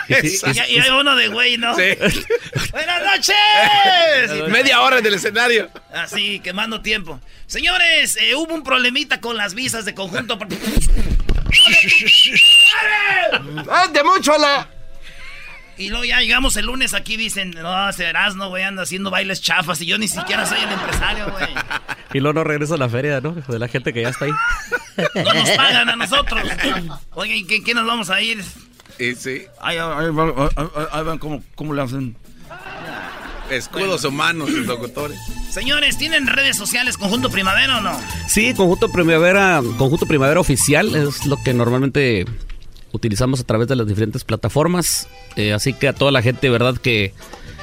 [0.07, 1.75] Y, hay uno de güey, ¿no?
[1.75, 1.83] Sí.
[2.71, 4.49] ¡Buenas noches!
[4.49, 5.69] Media hora del escenario.
[5.93, 7.19] Así, quemando tiempo.
[7.47, 10.37] Señores, eh, hubo un problemita con las visas de conjunto.
[13.93, 14.69] de mucho la!
[15.77, 19.41] Y luego ya llegamos el lunes aquí dicen, no, serás, no, güey, anda haciendo bailes
[19.41, 21.49] chafas y yo ni siquiera soy el empresario, güey.
[22.13, 23.31] Y luego no regresa a la feria, ¿no?
[23.31, 24.31] De la gente que ya está ahí.
[25.15, 26.43] No nos pagan a nosotros.
[27.13, 28.43] Oye, ¿y ¿qué, qué nos vamos a ir?
[28.99, 29.43] Y sí.
[29.61, 32.15] Ahí, ahí, va- ahí- ahí- ahí van cómo, cómo le hacen.
[33.49, 35.19] Escudos humanos, los locutores.
[35.49, 37.91] Señores, ¿tienen redes sociales Conjunto Primavera o no?
[38.27, 42.25] Sí, Conjunto Primavera, Conjunto Primavera Oficial es lo que normalmente
[42.93, 45.09] utilizamos a través de las diferentes plataformas.
[45.35, 46.77] Eh, así que a toda la gente, ¿verdad?
[46.77, 47.13] Que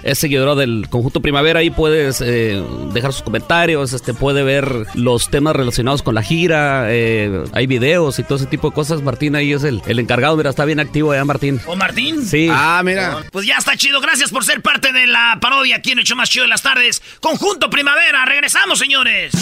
[0.02, 2.62] es seguidora del Conjunto Primavera, ahí puedes eh,
[2.92, 8.18] dejar sus comentarios, este, puede ver los temas relacionados con la gira, eh, hay videos
[8.18, 9.02] y todo ese tipo de cosas.
[9.02, 11.60] Martín ahí es el, el encargado, mira, está bien activo allá, Martín.
[11.66, 12.24] ¿O Martín?
[12.24, 12.48] Sí.
[12.50, 13.24] Ah, mira.
[13.30, 16.30] Pues ya está chido, gracias por ser parte de la parodia aquí en show más
[16.30, 17.02] chido de las tardes.
[17.20, 19.32] Conjunto Primavera, regresamos, señores.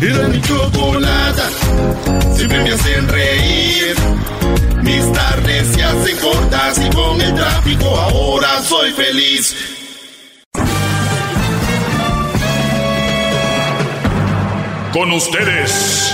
[0.00, 1.48] Era mi chocolata,
[2.34, 3.94] siempre me hacen reír.
[4.82, 9.54] Mis tardes se hacen cortas y con el tráfico ahora soy feliz.
[14.92, 16.12] Con ustedes.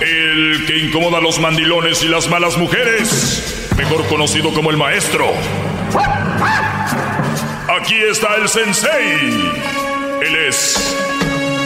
[0.00, 3.68] El que incomoda a los mandilones y las malas mujeres.
[3.76, 5.32] Mejor conocido como el maestro.
[7.80, 9.52] Aquí está el sensei.
[10.22, 10.96] Él es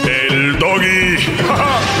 [0.05, 1.17] el doggy.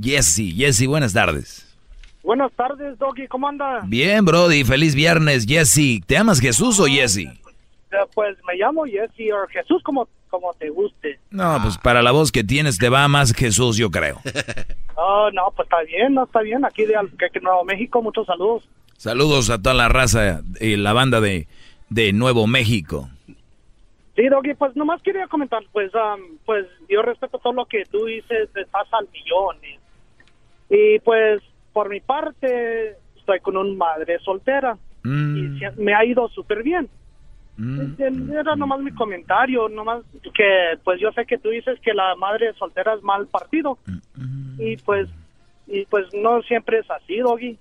[0.00, 0.54] Jesse.
[0.56, 1.66] Jesse, buenas tardes.
[2.22, 3.80] Buenas tardes, Doggy, ¿cómo anda?
[3.86, 6.00] Bien, Brody, feliz viernes, Jesse.
[6.06, 7.18] ¿Te amas Jesús o Jesse?
[7.18, 7.32] Eh,
[8.14, 11.18] Pues me llamo Jesse o Jesús, como, como te guste.
[11.30, 14.20] No, pues para la voz que tienes te va más Jesús, yo creo.
[15.02, 16.62] Oh, no, pues está bien, no está bien.
[16.62, 16.92] Aquí de
[17.40, 18.68] Nuevo México, muchos saludos.
[18.98, 21.48] Saludos a toda la raza y la banda de,
[21.88, 23.08] de Nuevo México.
[24.14, 28.04] Sí, Doggy, pues nomás quería comentar, pues, am, pues yo respeto todo lo que tú
[28.04, 29.56] dices, estás al millón.
[30.70, 31.42] Y, pues,
[31.72, 36.88] por mi parte, estoy con una madre soltera Mm, y me ha ido súper bien.
[37.56, 38.32] mm.
[38.32, 40.02] Era nomás mi comentario, nomás
[40.34, 43.78] que pues yo sé que tú dices que la madre soltera es mal partido
[44.58, 45.08] y pues
[45.66, 47.58] y pues no siempre es así, Doggy.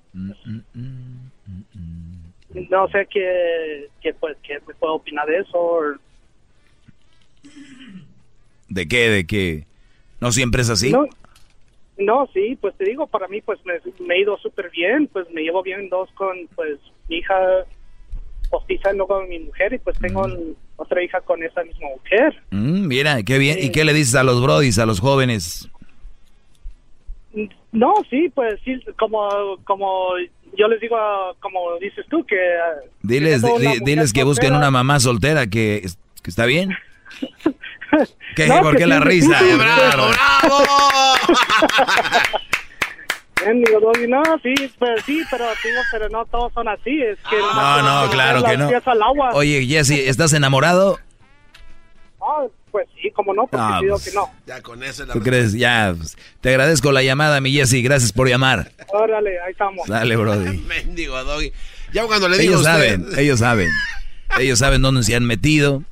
[2.71, 5.79] No sé qué, qué pues qué me puedo opinar de eso.
[8.67, 9.09] ¿De qué?
[9.09, 9.65] ¿De qué?
[10.19, 10.91] ¿No siempre es así?
[10.91, 11.05] No,
[11.99, 13.73] no, sí, pues te digo, para mí pues me,
[14.05, 17.35] me he ido súper bien, pues me llevo bien dos con pues mi hija
[18.49, 21.87] postiza y luego con mi mujer y pues tengo el- otra hija con esa misma
[21.97, 22.41] mujer.
[22.51, 23.57] Mm, mira, qué bien.
[23.61, 25.69] ¿Y qué le dices a los brodis, a los jóvenes?
[27.71, 30.09] No, sí, pues sí, como, como
[30.57, 30.97] yo les digo,
[31.39, 32.35] como dices tú, que...
[33.03, 33.43] Diles,
[33.83, 35.81] diles que busquen soltera- una mamá soltera que,
[36.23, 36.71] que está bien.
[38.35, 38.47] ¿Qué?
[38.47, 39.39] No, ¿Por que qué la risa?
[39.39, 40.11] sí, sí, Bravo,
[43.45, 47.17] Bien, digo, Doggy, no, sí, pues sí, pero digo, pero no todos son así, es
[47.29, 47.37] que...
[47.37, 48.69] No, no, claro que no.
[49.33, 50.99] Oye, Jesse, ¿estás enamorado?
[52.21, 54.09] Ah, pues sí, como no, porque Ah, digo pues.
[54.09, 54.29] que no.
[54.45, 55.53] Ya con eso la ¿Tú crees?
[55.53, 57.81] Ya, pues, te agradezco la llamada, mi Jesse.
[57.81, 58.71] Gracias por llamar.
[58.89, 59.87] Órale, ahí estamos.
[59.87, 60.57] Dale, Brody.
[60.67, 61.53] Mendigo Doggy.
[61.93, 62.89] Ya cuando le digo Ellos a usted.
[62.99, 63.69] saben, ellos saben.
[64.37, 65.81] Ellos saben dónde se han metido.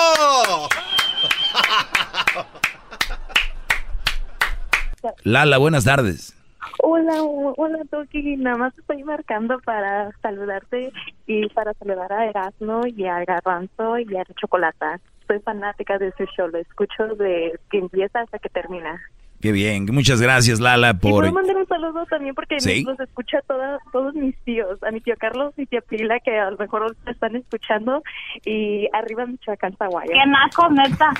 [5.23, 6.35] Lala, buenas tardes.
[6.79, 10.91] Hola, hola Toki, nada más estoy marcando para saludarte
[11.27, 14.99] y para saludar a Erasmo y a Garbanzo y a Chocolata.
[15.27, 18.99] Soy fanática de su show, lo escucho de que empieza hasta que termina.
[19.41, 21.21] Qué bien, muchas gracias Lala Y por...
[21.23, 22.83] puedo mandar un saludo también porque Sí.
[22.83, 26.51] los escucha toda, todos mis tíos, a mi tío Carlos y tía Pila que a
[26.51, 28.03] lo mejor están escuchando
[28.45, 30.11] y arriba Michoacán, Zaguayo.
[30.11, 31.11] ¡Qué naco, neta!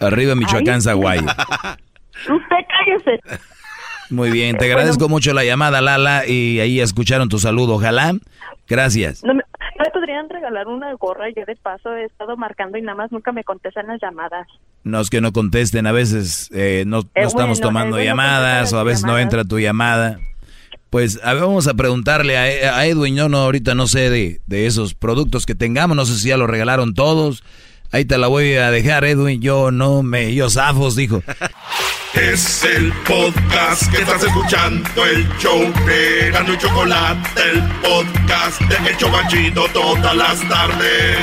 [0.00, 0.80] Arriba Michoacán, Ay.
[0.82, 1.22] Zaguayo.
[2.22, 3.20] Usted cállese.
[4.10, 8.12] Muy bien, te agradezco mucho la llamada Lala y ahí escucharon tu saludo, ojalá.
[8.68, 9.22] Gracias.
[9.22, 9.42] No me,
[9.78, 11.26] ¿no me podrían regalar una gorra?
[11.28, 14.48] Yo de paso he estado marcando y nada más nunca me contestan las llamadas.
[14.82, 18.04] No es que no contesten, a veces eh, no, no Eh, estamos bueno, tomando eh,
[18.04, 20.18] llamadas o a veces no entra tu llamada.
[20.88, 24.40] Pues a ver, vamos a preguntarle a, a Edwin, yo no, ahorita no sé de,
[24.46, 27.44] de esos productos que tengamos, no sé si ya los regalaron todos.
[27.92, 31.22] Ahí te la voy a dejar, Edwin, yo no me, yo zafos, dijo.
[32.14, 38.90] Es el podcast que estás escuchando, el show de Gano y Chocolate, el podcast de
[38.90, 41.16] El Chobachito todas las tardes.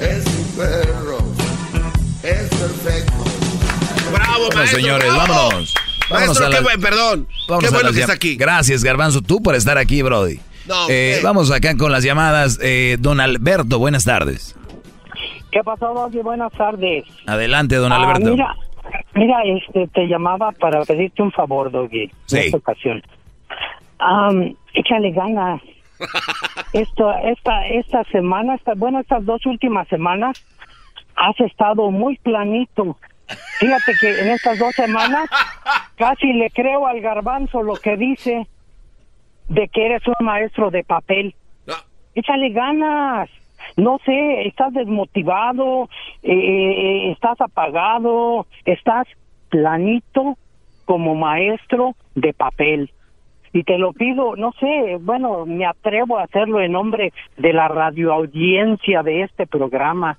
[0.00, 1.18] Es un perro.
[2.22, 3.24] Es perfecto.
[4.10, 4.80] Bravo, maestro.
[4.80, 5.48] señores, bravo.
[5.50, 5.74] vámonos.
[6.10, 7.26] Vámonos Maestro, a qué perdón.
[7.48, 8.36] Vamos qué bueno que llam- está aquí.
[8.36, 10.38] Gracias, Garbanzo, tú por estar aquí, Brody.
[10.66, 11.20] No, Eh, eh.
[11.22, 12.58] Vamos acá con las llamadas.
[12.62, 14.56] Eh, don Alberto, buenas tardes.
[15.52, 16.18] ¿Qué pasó, Doggy?
[16.20, 17.04] Buenas tardes.
[17.26, 18.30] Adelante, don Ah, Alberto.
[18.32, 18.54] mira,
[19.14, 22.10] mira, este, te llamaba para pedirte un favor, Doggy.
[22.26, 22.36] Sí.
[22.36, 23.02] En esta ocasión.
[23.98, 25.60] Am, échale ganas.
[26.74, 30.44] Esto, esta, esta semana, esta, bueno, estas dos últimas semanas,
[31.16, 32.98] has estado muy planito.
[33.58, 35.28] Fíjate que en estas dos semanas
[35.96, 38.46] casi le creo al garbanzo lo que dice
[39.48, 41.34] de que eres un maestro de papel.
[42.14, 43.28] Échale ganas.
[43.76, 45.88] No sé, estás desmotivado,
[46.22, 49.06] eh, eh, estás apagado, estás
[49.50, 50.36] planito
[50.84, 52.90] como maestro de papel.
[53.52, 57.68] Y te lo pido, no sé, bueno, me atrevo a hacerlo en nombre de la
[57.68, 60.18] radioaudiencia de este programa.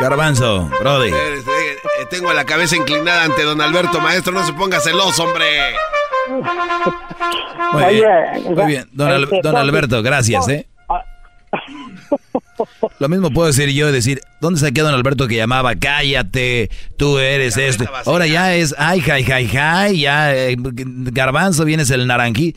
[0.00, 1.08] Garbanzo, Brody.
[1.10, 4.32] Eh, eh, Tengo la cabeza inclinada ante don Alberto, maestro.
[4.32, 5.46] No se ponga celoso, hombre.
[7.72, 8.88] Muy bien, muy bien.
[8.92, 10.66] Don, Al- este, don Alberto, gracias, ¿eh?
[12.98, 15.74] Lo mismo puedo decir yo, decir, ¿dónde se quedó don Alberto que llamaba?
[15.76, 17.84] Cállate, tú eres esto.
[18.04, 22.56] Ahora ya es, ay, jai, jai, jai, ya, eh, garbanzo, vienes el naranjí.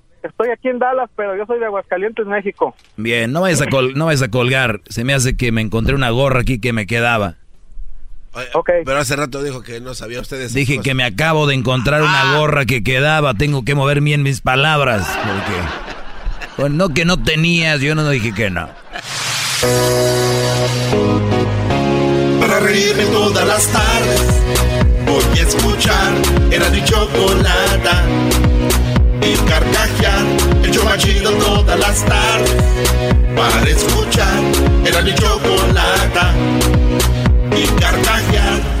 [0.23, 2.75] Estoy aquí en Dallas, pero yo soy de Aguascalientes, México.
[2.97, 4.81] Bien, no vayas a, col- no vayas a colgar.
[4.89, 7.35] Se me hace que me encontré una gorra aquí que me quedaba.
[8.85, 10.53] Pero hace rato dijo que no sabía ustedes.
[10.53, 13.33] Dije que me acabo de encontrar una gorra que quedaba.
[13.33, 15.05] Tengo que mover bien mis palabras.
[15.05, 15.59] Porque.
[16.55, 18.69] Pues no que no tenías, yo no dije que no.
[22.39, 24.41] Para reírme todas las tardes
[25.05, 26.13] Voy a escuchar
[26.51, 28.03] Era mi chocolata
[29.21, 30.25] Y carcajear
[30.63, 32.63] El show más chido todas las tardes.
[33.35, 34.41] Para escuchar
[34.85, 36.33] Era mi chocolata.
[37.55, 38.80] Y carcajear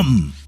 [0.01, 0.40] come.